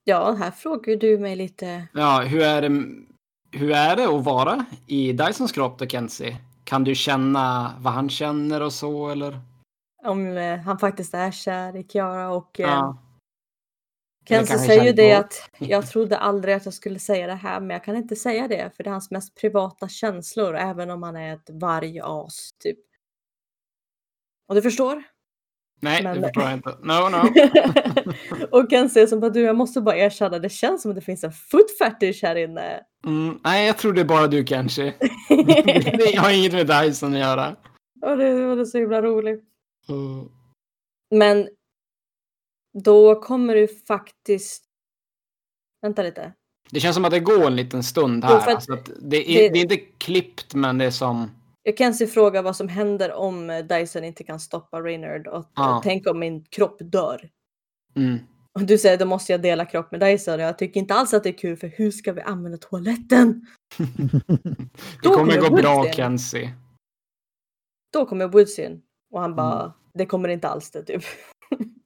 [0.05, 1.89] ja, här frågar du mig lite.
[1.93, 2.84] Ja, hur är det,
[3.59, 6.36] hur är det att vara i Dysons kropp då, Kenzie?
[6.64, 9.41] Kan du känna vad han känner och så, eller?
[10.05, 12.99] Om eh, han faktiskt är kär i Kiara och eh, Ja.
[14.29, 17.70] Kenzie säger ju det att jag trodde aldrig att jag skulle säga det här men
[17.70, 21.16] jag kan inte säga det för det är hans mest privata känslor även om han
[21.16, 22.79] är ett vargas typ.
[24.49, 25.03] Och du förstår?
[25.81, 26.70] Nej, Men- det förstår jag inte.
[26.83, 27.22] No, no.
[28.59, 31.24] och Kenzie som bara du jag måste bara erkänna det känns som att det finns
[31.24, 32.81] en foot fetish här inne.
[33.07, 34.95] Mm, nej, jag tror det är bara du, Kenzie.
[35.99, 37.57] Det har inget med Dyson att göra.
[38.03, 39.45] och det var så himla roligt.
[39.89, 40.29] Mm.
[41.11, 41.49] Men
[42.83, 44.64] då kommer du faktiskt...
[45.83, 46.33] Vänta lite.
[46.70, 48.39] Det känns som att det går en liten stund Jo, här.
[48.39, 51.31] att alltså det, är, det- det är inte klippt, men det är som...
[51.62, 55.51] Jag kan se fråga vad som händer om eh, Dyson inte kan stoppa Reynard och
[55.55, 55.81] Ja.
[55.85, 57.31] tänk om min kropp dör.
[57.97, 58.18] Mm.
[58.59, 61.22] Och du säger då måste jag dela kropp med Dyson jag tycker inte alls att
[61.22, 63.47] det är kul för hur ska vi använda toaletten?
[65.03, 65.85] Det kommer gå bra.
[65.93, 66.55] Kenzie.
[67.93, 69.72] Då kommer Woods in och han bara Mm.
[69.95, 71.03] det kommer inte alls det typ.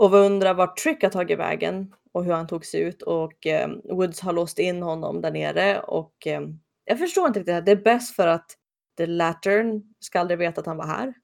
[0.00, 3.70] och undrar vart Trick har tagit vägen och hur han tog sig ut och eh,
[3.84, 6.40] Woods har låst in honom där nere och eh,
[6.84, 7.64] jag förstår inte riktigt.
[7.66, 8.56] Det är bäst för att
[8.96, 11.14] The Lantern ska aldrig veta att han var här.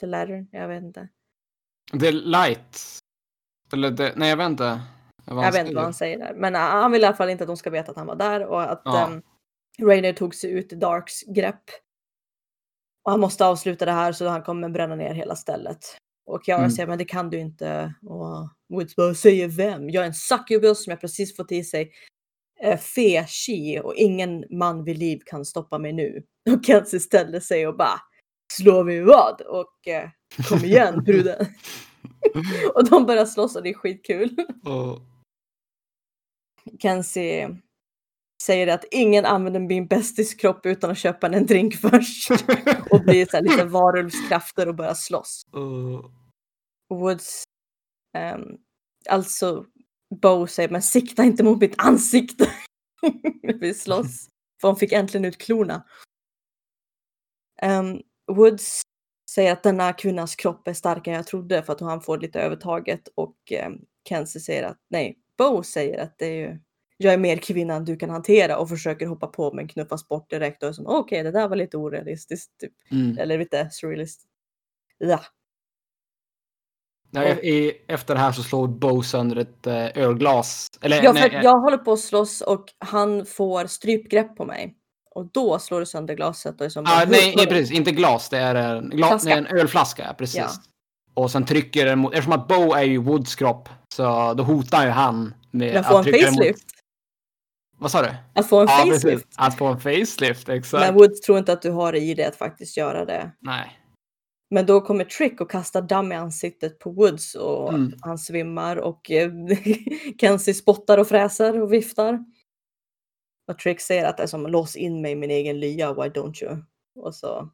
[0.00, 1.08] The Lantern, jag vet inte.
[1.92, 2.98] Det är light.
[3.72, 4.80] Eller det, nej, jag vet inte.
[5.26, 6.34] Jag vet inte vad han säger där.
[6.34, 8.16] Men uh, han vill i alla fall inte att de ska veta att han var
[8.16, 9.06] där och att Ja.
[9.06, 9.22] um,
[9.88, 11.64] Rainer tog sig ut i Darks grepp.
[13.04, 15.98] Och han måste avsluta det här så han kommer bränna ner hela stället.
[16.26, 16.70] Och Kiara Mm.
[16.70, 17.94] säger men det kan du inte.
[18.02, 19.90] Och Woods bara säger vem?
[19.90, 21.92] Jag är en succubus som jag precis fått i sig
[22.60, 23.26] eh, fe
[23.82, 26.22] och ingen man vid liv kan stoppa mig nu.
[26.50, 28.00] Och Kenzie ställer sig och bara
[28.52, 29.40] slår vi vad?
[29.40, 30.10] Och eh,
[30.48, 31.46] kom igen bruden.
[32.74, 34.36] och de börjar slåss och det är skitkul.
[34.64, 35.00] Och,
[36.82, 37.56] Kenzie
[38.42, 42.30] säger att ingen använder min bästis kropp utan att köpa en drink först.
[42.90, 45.42] och blir så här lite varulvskrafter och börjar slåss.
[46.90, 47.44] Och Woods,
[48.16, 48.56] ehm,
[49.10, 49.64] alltså
[50.20, 52.50] Bo säger men sikta inte mot mitt ansikte.
[53.60, 54.28] Vi slåss.
[54.60, 55.84] För hon fick äntligen ut klorna.
[57.62, 58.00] Ehm,
[58.32, 58.82] Woods
[59.30, 62.40] säger att denna kvinnans kropp är starkare än jag trodde för att han får lite
[62.40, 66.60] övertaget och um, Kenzie säger att nej, Bo säger att det är ju
[66.96, 70.30] jag är mer kvinna än du kan hantera och försöker hoppa på men knuffas bort
[70.30, 72.72] direkt och är som okej det där var lite orealistiskt typ.
[72.92, 73.18] mm.
[73.18, 74.30] eller lite surrealistiskt.
[74.98, 75.20] Ja,
[77.10, 80.66] Ja, i, efter det här så slår Bo sönder ett eh, ölglas.
[80.80, 84.44] Eller, Ja, nej, för att jag håller på att slåss och han får strypgrepp på
[84.44, 84.76] mig.
[85.10, 86.84] Och då slår det sönder glaset och är som...
[86.84, 87.70] ah, bara, nej, "Hur- nej, precis.
[87.78, 88.28] Inte glas.
[88.28, 89.28] Det är en, glas, Flaska.
[89.28, 90.14] nej, en ölflaska.
[90.18, 90.36] Precis.
[90.36, 90.48] Ja.
[91.14, 92.12] Och sen trycker den mot...
[92.12, 93.68] Eftersom att Bo är ju Woods kropp.
[93.94, 96.64] Så då hotar ju han med en trycka den mot- facelift.
[97.78, 98.08] Vad sa du?
[98.34, 99.02] Att få en Ja, facelift.
[99.04, 99.26] precis.
[99.36, 100.86] Att få en facelift, exakt.
[100.86, 103.30] Men Woods tror inte att du har det i dig att faktiskt göra det.
[103.40, 103.80] Nej.
[104.50, 107.92] Men då kommer Trick och kastar damm i ansiktet på Woods och Mm.
[108.00, 109.30] han svimmar och eh,
[110.20, 112.24] Kenzie spottar och fräser och viftar.
[113.52, 116.08] Och Trick säger att det är som lås in mig i min egen lya, why
[116.08, 116.56] don't you?
[116.94, 117.48] Och så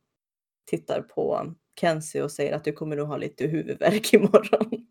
[0.70, 4.86] tittar på Kenzie och säger att du kommer nog ha lite huvudvärk imorgon.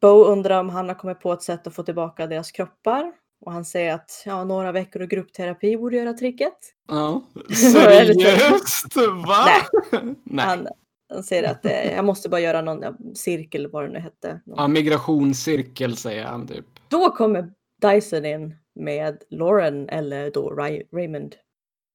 [0.00, 3.12] Bo undrar om han har kommit på ett sätt att få tillbaka deras kroppar.
[3.40, 6.54] Och han säger att ja, några veckor och gruppterapi borde göra tricket.
[6.88, 7.22] Ja.
[7.72, 8.96] Seriöst?
[9.26, 9.46] Va?
[9.92, 10.14] Nej.
[10.24, 10.44] Nej.
[10.46, 10.68] Han,
[11.12, 14.40] han säger att eh, jag måste bara göra någon cirkel, vad det nu hette.
[14.44, 16.66] Ja, migrationscirkel säger han typ.
[16.88, 21.36] Då kommer Dyson in med Lauren eller då Ray- Raymond.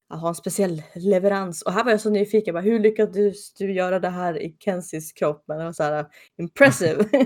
[0.09, 1.61] Att ha en speciell leverans.
[1.61, 2.53] Och här var jag så nyfiken.
[2.53, 5.43] Bara, hur lyckades du göra det här i Kensies kropp?
[5.47, 6.05] Men det var så här
[6.37, 7.05] impressive.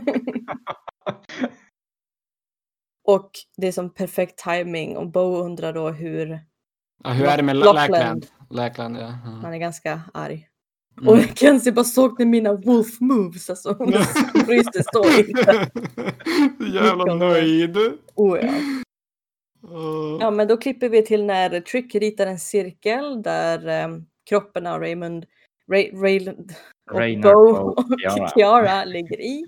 [3.16, 4.98] och det är som perfekt timing.
[4.98, 6.40] Och Bo undrar då hur
[7.04, 7.92] Ja, hur är det med Lockland.
[7.92, 8.28] Lackland?
[8.50, 9.14] Lackland, ja.
[9.26, 9.40] ja.
[9.42, 10.48] han är ganska arg.
[11.02, 11.14] Mm.
[11.14, 13.50] Och Kenzie bara såg ni mina wolf moves.
[13.50, 13.94] Alltså hon
[14.48, 14.84] ryste inte.
[14.94, 15.04] Så
[16.74, 17.78] jävla nöjd.
[18.16, 18.54] Oh, ja.
[20.20, 24.82] Ja, men då klipper vi till när Trick ritar en cirkel där um, kroppen av
[24.82, 25.26] Raymond,
[25.72, 26.54] Ray, Rayland
[26.92, 27.86] och Bo och.
[28.34, 29.46] Kiara ligger i.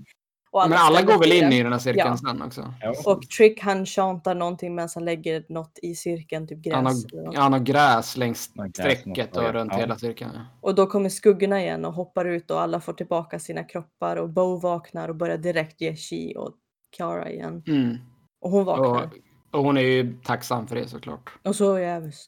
[0.54, 2.18] Och Men alla går väl in i den här cirkeln Ja.
[2.18, 2.74] sen också?
[2.82, 2.94] Ja.
[3.06, 6.76] Och Trick han chantar någonting medan han lägger något i cirkeln, typ gräs.
[6.76, 9.80] Han har, han har gräs längs gräs strecket och runt ja.
[9.80, 10.32] hela cirkeln.
[10.34, 10.46] ja.
[10.62, 14.30] Och då kommer skuggorna igen och hoppar ut och alla får tillbaka sina kroppar och
[14.30, 16.58] Bo vaknar och börjar direkt ge chi åt
[16.98, 17.64] Kiara igen.
[17.68, 17.98] Mm.
[18.42, 19.04] Och hon vaknar.
[19.52, 21.32] Och, och hon är ju tacksam för det såklart.
[21.44, 22.28] Och så jävligt.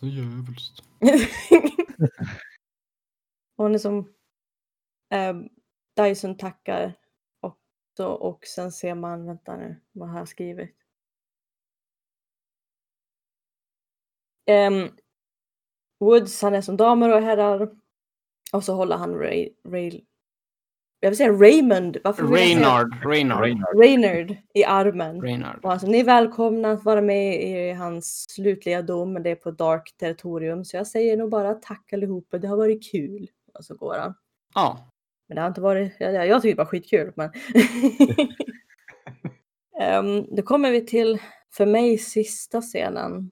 [0.00, 0.82] Så jävligt.
[3.56, 3.98] hon är som
[5.14, 5.34] eh,
[5.96, 6.94] Dyson tackar
[8.06, 10.74] också och sen ser man, vänta nu, vad har jag skrivit?
[14.46, 14.88] Ehm,
[16.00, 17.70] Woods, han är som damer och herrar.
[18.52, 20.00] Och så håller han Ray, Ray
[21.00, 23.04] jag vill säga Raymond, varför vill jag säga Reynard.
[23.04, 23.42] Reynard.
[23.42, 23.78] Reynard.
[23.78, 25.22] Raynard i armen.
[25.22, 25.64] Reynard.
[25.64, 29.34] Och alltså, ni är välkomna att vara med i hans slutliga dom, men det är
[29.34, 30.64] på Dark territorium.
[30.64, 33.30] Så jag säger nog bara tack allihopa, det har varit kul.
[33.54, 34.14] Och så går han.
[34.54, 34.90] Ja.
[35.28, 37.12] Men det har inte varit, jag, jag jag tycker det var skitkul.
[37.16, 37.30] Men
[40.06, 41.18] um, då kommer vi till,
[41.54, 43.30] för mig, sista scenen.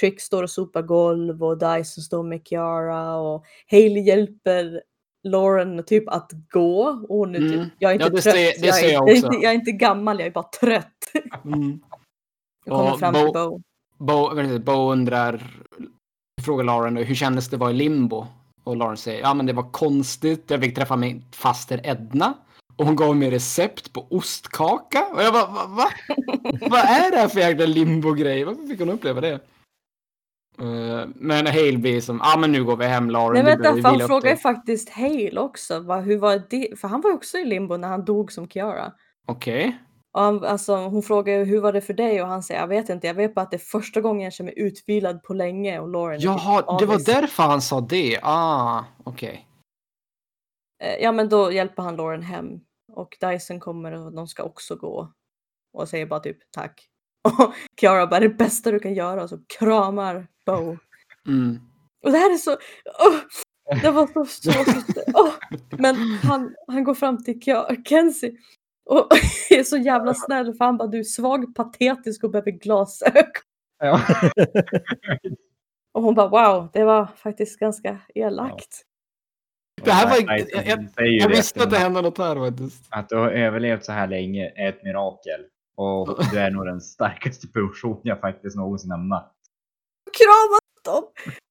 [0.00, 4.82] Trick står och sopar golv och Dyson står med Kiara och Hailey hjälper
[5.22, 7.06] Lauren typ att gå.
[7.08, 7.66] Och är typ, Mm.
[7.78, 8.34] jag är inte Ja, det trött.
[8.34, 9.38] ser- det jag, ser är, jag inte, också.
[9.42, 10.98] jag är inte gammal, jag är bara trött.
[11.44, 11.80] Mm.
[12.64, 13.60] Jag kommer Och fram Bo- till Bo.
[13.98, 15.42] Bo, Bo undrar,
[16.44, 18.26] frågar Lauren hur kändes det att vara i limbo?
[18.66, 22.34] Och Lauren säger, ja men det var konstigt, jag fick träffa min faster Edna.
[22.76, 25.06] Och hon gav mig recept på ostkaka.
[25.14, 25.66] Och jag bara, va?
[25.66, 25.88] va?
[26.70, 28.44] Vad är det här för jäkla limbo-grej?
[28.44, 29.32] Varför fick hon uppleva det?
[30.58, 33.44] Eh, men Hale blir som, ja men nu går vi hem Lauren.
[33.44, 35.80] Nej vänta, för han frågar ju dig." faktiskt Hale också.
[35.80, 36.80] Va, hur var det?
[36.80, 38.92] För han var ju också i limbo när han dog som Kiara.
[39.26, 39.78] Okej.
[40.16, 42.88] Och han, alltså, hon frågar hur var det för dig och han säger jag vet
[42.88, 45.78] inte, jag vet bara att det är första gången jag känner mig utvilad på länge
[45.78, 48.20] och Lauren typ Jaha, det var därför han sa det.
[48.22, 49.48] Ah, okej.
[50.82, 52.60] Eh, Ja men då hjälper han Lauren hem
[52.92, 55.12] och Dyson kommer och de ska också gå
[55.72, 56.88] och säger bara typ tack.
[57.24, 60.76] Och Kiara bara det bästa du kan göra och så kramar Bo.
[61.26, 61.60] Mm.
[62.04, 62.56] Och det här är så,
[63.00, 63.18] åh,
[63.82, 65.32] det var så, så, så åh.
[65.70, 67.40] Men han, han går fram till
[67.84, 68.36] Kenzie
[68.86, 69.06] och
[69.50, 73.30] är så jävla snäll för han bara du är svag, patetisk och behöver glasögon.
[73.78, 74.00] Ja.
[75.94, 78.82] Och hon bara wow, det var faktiskt ganska elakt.
[79.82, 82.86] Det här var- jag- jag- Jag det visste att det hände något här faktiskt.
[82.90, 85.40] Att du har överlevt så här länge är ett mirakel.
[85.76, 89.32] Och du är nog den starkaste person jag faktiskt någonsin har mött.
[90.18, 91.04] Kramas dem!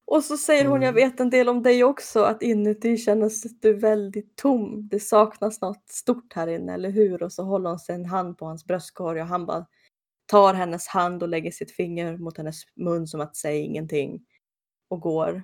[0.07, 1.09] Och så säger hon, jag Mm.
[1.09, 4.87] vet en del om dig också, att inuti känns du väldigt tom.
[4.91, 7.23] Det saknas något stort här inne, eller hur?
[7.23, 9.65] Och så håller hon sin hand på hans bröstkorg och han bara
[10.25, 14.25] tar hennes hand och lägger sitt finger mot hennes mun som att säga ingenting.
[14.89, 15.43] Och går.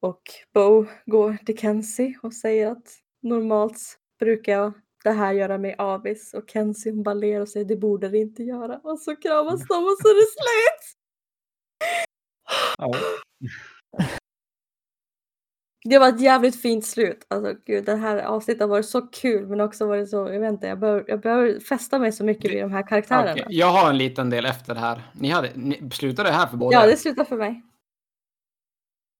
[0.00, 0.22] Och
[0.54, 3.78] Bo går till Kenzie och säger att normalt
[4.18, 4.72] brukar jag
[5.04, 6.34] det här göra mig avis.
[6.34, 8.78] Och Kenzie hon bara ler och säger det borde det inte göra.
[8.78, 11.01] Och så kramas de och så är det slut!
[12.78, 12.92] Ja.
[15.84, 17.26] Det var ett jävligt fint slut.
[17.30, 20.52] Alltså gud, det här avsnittet har varit så kul men också varit så, jag vet
[20.52, 23.32] inte, jag behöver, jag behöver fästa mig så mycket vid de här karaktärerna.
[23.32, 25.02] Okej, Jag har en liten del efter det här.
[25.12, 26.80] Ni hade, ni slutade det här för båda?
[26.80, 27.62] Ja, det slutar för mig.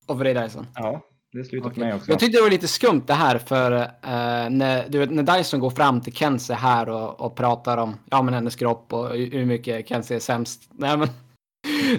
[0.07, 0.67] Och för dig Dyson?
[0.75, 1.01] ja,
[1.33, 1.85] det slutar för Okej.
[1.85, 2.11] mig också.
[2.11, 5.61] Jag tyckte det var lite skumt det här för eh, när, du vet, när Dyson
[5.61, 9.31] går fram till Kenzie här och, och pratar om ja, men hennes kropp och hur
[9.31, 10.71] hur mycket Kenzie är sämst.
[10.71, 11.09] Nej, men,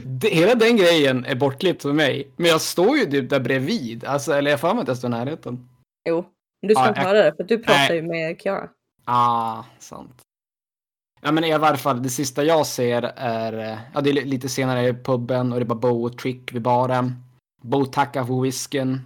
[0.05, 2.31] det, hela den grejen är bortklippt för mig.
[2.35, 4.05] Men jag står ju typ där bredvid.
[4.05, 5.69] Alltså, eller jag får mig att jag står i närheten.
[6.09, 6.25] Jo,
[6.61, 7.95] men du ska inte jag- höra det för du pratar Nej.
[7.95, 8.69] ju med Kiara.
[9.05, 10.21] Ah, sant.
[11.21, 14.25] Ja, men i alla fall, det sista jag ser är, eh, ja, det är li-
[14.25, 17.15] lite senare i puben och det är bara Bo och Trick vid baren.
[17.61, 19.01] Bo tackar för whiskyn.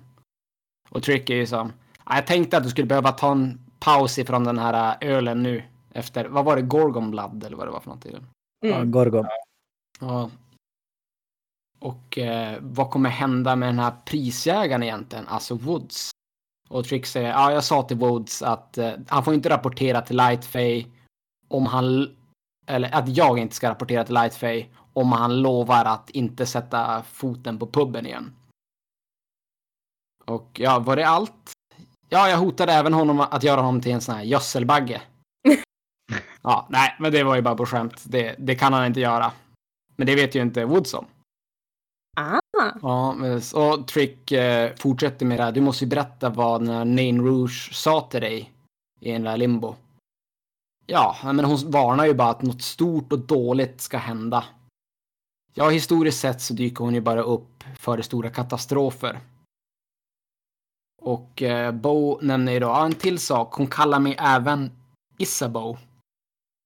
[0.89, 1.73] Och Trick är ju som,
[2.05, 5.43] ja, jag tänkte att du skulle behöva ta en paus ifrån den här eh, ölen
[5.43, 5.63] nu.
[5.93, 8.28] Efter, vad var det, Gorgon Blood eller vad det var för något i den?
[8.59, 8.91] Ja, Mm.
[8.91, 9.25] Gorgon.
[9.99, 10.30] Ja.
[11.80, 16.11] Och eh, vad kommer hända med den här prisjägaren egentligen, alltså Woods?
[16.69, 20.17] Och Trick säger, ja jag sa till Woods att eh, han får inte rapportera till
[20.17, 20.86] Lightfay
[21.47, 22.15] om han,
[22.67, 27.59] eller att jag inte ska rapportera till Lightfay om han lovar att inte sätta foten
[27.59, 28.36] på puben igen.
[30.25, 31.51] Och ja, var det allt?
[32.09, 35.01] Ja, jag hotade även honom att göra honom till en sån här gödselbagge.
[36.41, 38.03] ja, nej, men det var ju bara på skämt.
[38.05, 39.32] Det, det kan han inte göra.
[39.95, 41.05] Men det vet ju inte Woods om.
[42.20, 42.39] Ah,
[42.82, 45.51] Ja, så och Trick eh, fortsätter med det här.
[45.51, 48.53] Du måste ju berätta vad den Nain Rouge sa till dig
[48.99, 49.76] i en där limbo.
[50.86, 54.45] Ja, men hon varnar ju bara att något stort och dåligt ska hända.
[55.53, 59.20] Ja, historiskt sett så dyker hon ju bara upp före stora katastrofer.
[61.01, 63.53] Och eh, Bo nämner ju då, ja, en till sak.
[63.53, 64.72] Hon kallar mig även
[65.18, 65.78] Isabeau.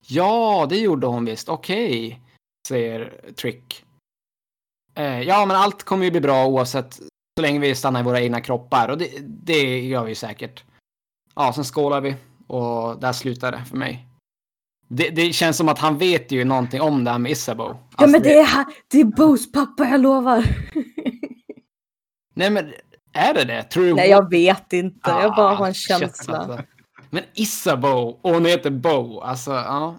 [0.08, 1.49] Ja, det gjorde hon visst.
[1.49, 2.22] Okej,
[2.68, 3.86] säger Trick.
[4.96, 6.94] Eh, ja, men allt kommer ju bli bra oavsett
[7.38, 10.64] så länge vi stannar i våra egna kroppar och det, det gör vi säkert.
[11.36, 12.16] Ja, sen skålar vi
[12.48, 14.08] och där slutar det för mig.
[14.88, 18.12] Det, det känns som att han vet ju någonting om det här med ja Alltså,
[18.12, 20.46] men det är, det är Boos pappa, jag lovar.
[22.34, 22.74] Nej, men
[23.14, 23.64] är det det?
[23.64, 26.38] Tror du Nej jag vet inte, jag bara har en Ah, shit, känsla.
[26.38, 26.64] alltså.
[27.10, 29.96] Men Isabeau och hon heter Bo, alltså ja.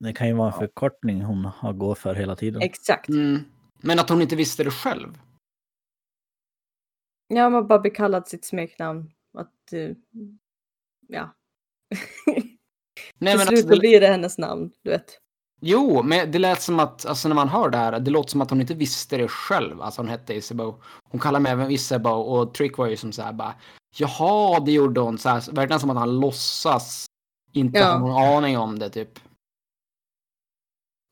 [0.00, 2.62] Det kan ju vara en förkortning hon har gått för hela tiden.
[2.62, 3.08] Exakt.
[3.08, 3.44] Mm.
[3.84, 5.18] Men att hon inte visste det själv.
[7.28, 9.10] Ja, man bara blir kallad sitt smeknamn.
[9.38, 9.90] Att, eh,
[11.08, 11.34] ja.
[13.18, 15.18] Nej, Till slut det, blir det hennes namn, du vet.
[15.60, 18.40] Jo, men det lät som att, alltså när man hör det här, det låter som
[18.40, 19.82] att hon inte visste det själv.
[19.82, 20.74] Alltså hon hette Isabeau.
[21.10, 23.54] Hon kallar mig även Isabeau och Trick var ju som så här bara,
[23.96, 25.18] jaha, det gjorde hon.
[25.18, 27.06] Så här, verkligen som att han låtsas
[27.52, 27.92] inte Ja.
[27.92, 29.18] ha någon aning om det, typ.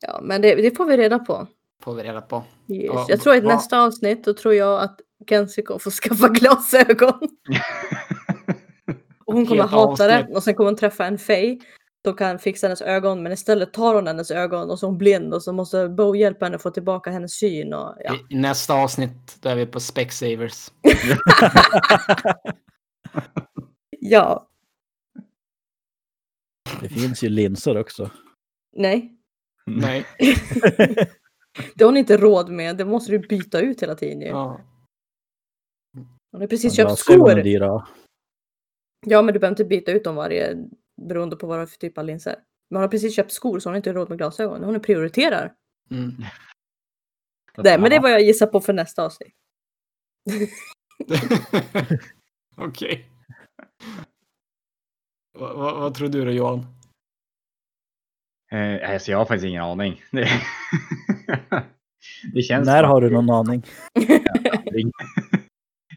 [0.06, 1.46] Ja, men det, det får vi reda på.
[1.82, 2.44] Får vi reda på.
[2.68, 2.90] Yes.
[2.94, 7.14] Ja, jag tror att nästa avsnitt då tror jag att Kenzie kommer få skaffa glasögon.
[9.24, 10.18] Och hon kommer hata det.
[10.18, 10.36] avsnitt.
[10.36, 11.58] Och sen kommer hon träffa en Faye
[12.04, 13.22] som kan fixa hennes ögon.
[13.22, 15.34] Men istället tar hon hennes ögon och så är hon blind.
[15.34, 17.72] Och så måste Bo hjälpa henne att få tillbaka hennes syn.
[17.74, 18.14] Och, ja.
[18.30, 20.70] I nästa avsnitt, då är vi på Specsavers.
[24.00, 24.48] ja,
[26.80, 28.10] Det finns ju linser också.
[28.76, 29.12] nej.
[29.66, 30.06] Nej.
[31.74, 32.76] Det har hon inte råd med.
[32.76, 34.26] Det måste du byta ut hela tiden ju.
[34.26, 34.60] Ja.
[36.32, 37.34] Hon har precis köpt skor.
[37.34, 37.86] dyra.
[39.06, 40.56] Ja, men du behöver inte byta ut dem varje
[41.02, 42.34] beroende på vad det är för typ av linser.
[42.70, 44.64] Men hon har precis köpt skor så hon har inte råd med glasögon.
[44.64, 45.54] Hon prioriterar.
[45.90, 46.14] Mm.
[47.56, 49.34] Nej, men det är vad jag gissar på för nästa avsnitt.
[52.56, 53.08] Okej.
[55.38, 56.66] Vad, vad, vad tror du då, Johan?
[58.52, 60.02] Eh, alltså jag har faktiskt ingen aning.
[60.10, 60.28] Det,
[62.34, 63.62] det känns När har du någon aning?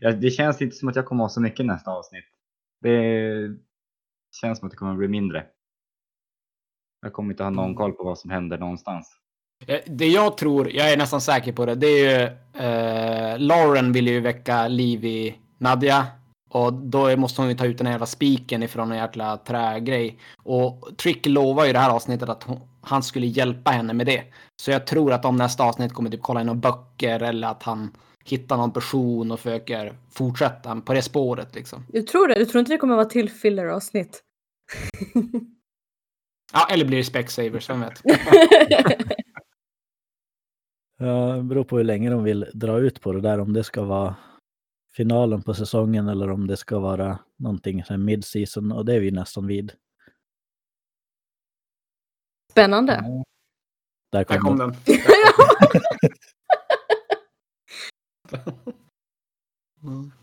[0.02, 2.26] Ja, det känns inte som att jag kommer ha så mycket nästa avsnitt.
[2.82, 3.50] Det
[4.42, 5.46] känns som att det kommer bli mindre.
[7.02, 7.76] Jag kommer inte ha någon Mm.
[7.78, 9.16] koll på vad som händer någonstans.
[9.68, 12.24] Eh, Det jag tror, jag är nästan säker på det, det är ju
[12.66, 16.06] eh, Lauren vill ju väcka liv i Nadja.
[16.56, 20.20] Och då måste hon ju ta ut den här jävla spiken ifrån en jäkla trägrej.
[20.44, 24.24] Och Trick lovar ju det här avsnittet att hon, han skulle hjälpa henne med det.
[24.62, 27.64] Så jag tror att om nästa avsnitt kommer typ kolla in några böcker eller att
[27.64, 27.92] han
[28.26, 31.86] hittar någon person och försöker fortsätta på det spåret liksom.
[31.88, 32.34] Du tror det?
[32.36, 34.22] Du tror inte det kommer vara till filler-avsnitt?
[36.54, 38.02] Ja, eller blir det Specsavers, vem vet.
[40.98, 43.40] Ja, det beror på hur länge de vill dra ut på det där.
[43.40, 44.16] Om det ska vara
[44.96, 49.48] finalen på säsongen eller om det ska vara någonting mid-season och det är vi nästan
[49.48, 49.74] vid.
[52.52, 52.94] Spännande.
[52.94, 53.24] Där
[54.12, 54.76] Där kom, kom den.
[54.86, 55.00] den.
[59.84, 60.12] Mm.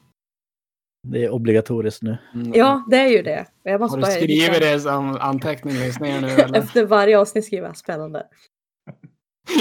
[1.09, 2.19] Det är obligatoriskt nu.
[2.35, 2.53] Mm.
[2.55, 3.47] Ja, det är ju det.
[3.63, 6.59] Jag måste Har du bara skrivit det som anteckning längst ner nu eller?
[6.59, 8.27] Efter varje avsnitt skriver jag spännande.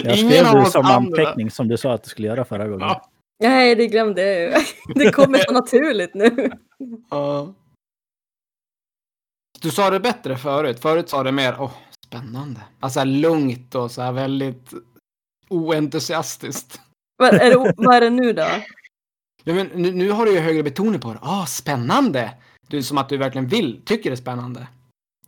[0.04, 2.88] Jag skrev det som anteckning som du sa att du skulle göra förra gången.
[2.88, 3.11] Ja.
[3.42, 4.66] Nej, det glömde jag ju.
[4.96, 6.52] Det kommer så naturligt nu.
[7.10, 7.54] Ja.
[9.62, 10.80] Du sa det bättre förut.
[10.80, 11.72] Förut sa det mer, åh,
[12.08, 12.62] spännande.
[12.80, 14.74] Alltså lugnt och så här väldigt
[15.50, 16.82] oentusiastiskt.
[17.18, 18.48] Vad är det, vad är det nu då?
[19.44, 21.20] Ja, men nu, nu har du ju högre betoning på det.
[21.22, 22.32] Ah, spännande!
[22.68, 24.68] Du som att du verkligen vill, tycker det är spännande.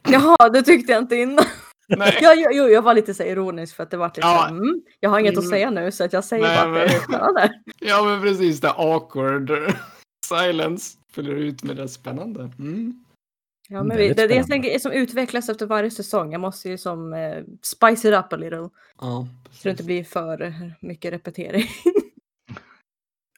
[0.09, 1.45] Jaha, det tyckte jag inte innan.
[1.88, 2.17] Nej.
[2.21, 4.47] Ja, jo, jag var lite så ironisk för att det var lite Ja.
[4.49, 5.49] mm, jag har inget att Mm.
[5.49, 7.53] säga nu så att jag säger Nej, bara att det är men- spännande.
[7.79, 9.51] Ja, men precis det awkward
[10.25, 10.97] silence.
[11.13, 12.51] Fyller ut med det spännande.
[12.59, 13.03] Mm.
[13.69, 16.31] Ja, men vi, det, det är en grej som utvecklas efter varje säsong.
[16.31, 18.69] Jag måste ju som eh, spice it up a little.
[19.01, 21.63] Ja, Så det inte blir för mycket repetering.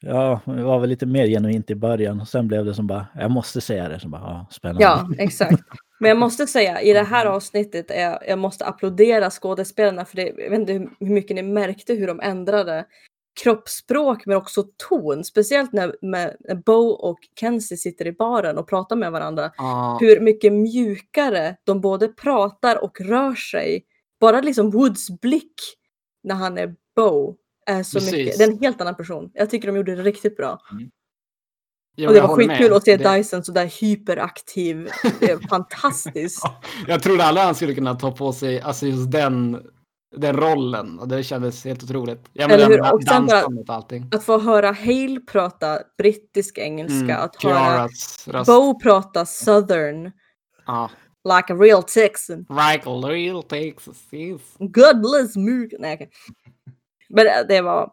[0.02, 2.20] Ja, det var väl lite mer genuint i början.
[2.20, 4.00] och Sen blev det som bara, jag måste säga det.
[4.00, 4.82] Som bara, ja, spännande.
[4.82, 5.62] ja, exakt.
[6.00, 10.26] Men jag måste säga, i det här avsnittet, är jag, måste applådera skådespelarna för det,
[10.36, 12.84] jag vet inte hur mycket ni märkte hur de ändrade
[13.42, 15.24] kroppsspråk men också ton.
[15.24, 19.52] Speciellt när, med, när Bo och Kenzie sitter i baren och pratar med varandra.
[19.56, 23.84] ja, Hur mycket mjukare de både pratar och rör sig.
[24.20, 25.54] Bara liksom Woods blick
[26.22, 27.36] när han är Bo
[27.66, 28.12] är så Precis.
[28.12, 28.38] mycket.
[28.38, 29.30] Det är en helt annan person.
[29.34, 30.60] Jag tycker de gjorde det riktigt bra.
[31.96, 32.72] Ja, och det var skitkul med.
[32.76, 34.88] att se Det- Dyson sådär hyperaktiv.
[35.20, 36.40] Det är fantastiskt.
[36.44, 39.62] Ja, Jag trodde aldrig han skulle kunna ta på sig alltså just den,
[40.16, 40.98] den rollen.
[40.98, 42.28] Och det kändes helt otroligt.
[42.32, 42.94] Jag Eller hur?
[42.94, 44.08] Och sen bara- och allting.
[44.12, 47.88] Att få höra Hale prata brittisk engelska, Mm, att höra.
[48.46, 50.12] Bo prata southern,
[50.66, 50.90] Ja.
[51.24, 52.38] like a real Texan.
[52.48, 54.40] Michael Real Texas is.
[54.58, 55.68] God bless me.
[55.78, 56.10] Nej, okej.
[57.08, 57.90] Men det- var,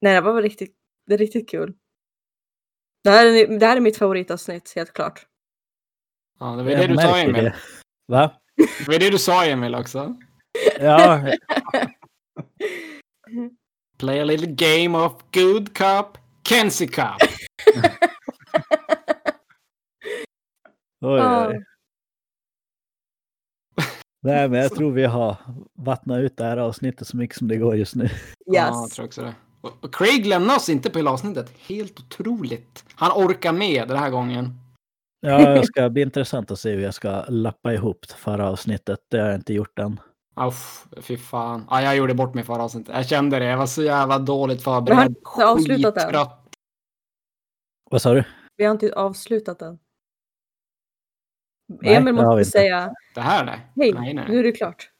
[0.00, 0.74] nej, det var riktigt,
[1.06, 1.74] det är riktigt kul.
[3.04, 5.26] Det här, är, det här är mitt favoritavsnitt, helt klart.
[6.40, 7.44] Ja, det var Jag det du sa Emil.
[7.44, 7.54] det.
[8.06, 8.32] Va?
[8.56, 10.16] Det var det du sa Emil också.
[10.80, 11.24] Ja,
[13.98, 17.16] Play a little game of good cup, Kenzie cup.
[21.00, 21.64] oj, oj.
[24.22, 25.36] Nej, men jag tror vi har
[25.74, 28.08] vattnat ut det här avsnittet så mycket som det går just nu.
[28.46, 28.90] Ja, jag Yes.
[28.94, 29.34] tror också det.
[29.60, 31.52] Och Craig lämnar oss inte på hela avsnittet.
[31.58, 32.84] Helt otroligt.
[32.94, 34.54] Han orkar med den här gången.
[35.20, 39.00] Ja, det ska bli intressant att se hur jag ska lappa ihop det förra avsnittet.
[39.08, 40.00] Det har jag inte gjort än.
[40.36, 41.66] Uff, fy fan.
[41.70, 42.94] Ja, jag gjorde bort mig förra avsnittet.
[42.96, 43.44] Jag kände det.
[43.44, 44.98] Jag var så jävla dåligt har förberedd.
[44.98, 46.02] ni inte avslutat än?
[46.06, 46.48] Skittrött.
[47.90, 48.24] Vad sa du?
[48.56, 49.78] Vi har inte avslutat den.
[51.82, 52.50] Nej, Emil det har vi måste inte.
[52.58, 53.60] säga Det här nej.
[53.76, 54.26] hej, Nej, nej.
[54.28, 54.90] nu är det klart.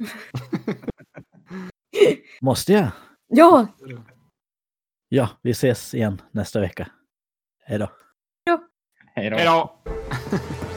[2.40, 2.88] Måste jag?
[3.28, 3.66] Ja,
[5.12, 6.88] Ja, vi ses igen nästa vecka.
[7.64, 7.90] Hej då.
[9.14, 9.36] Hej då.
[9.36, 9.76] Hej då.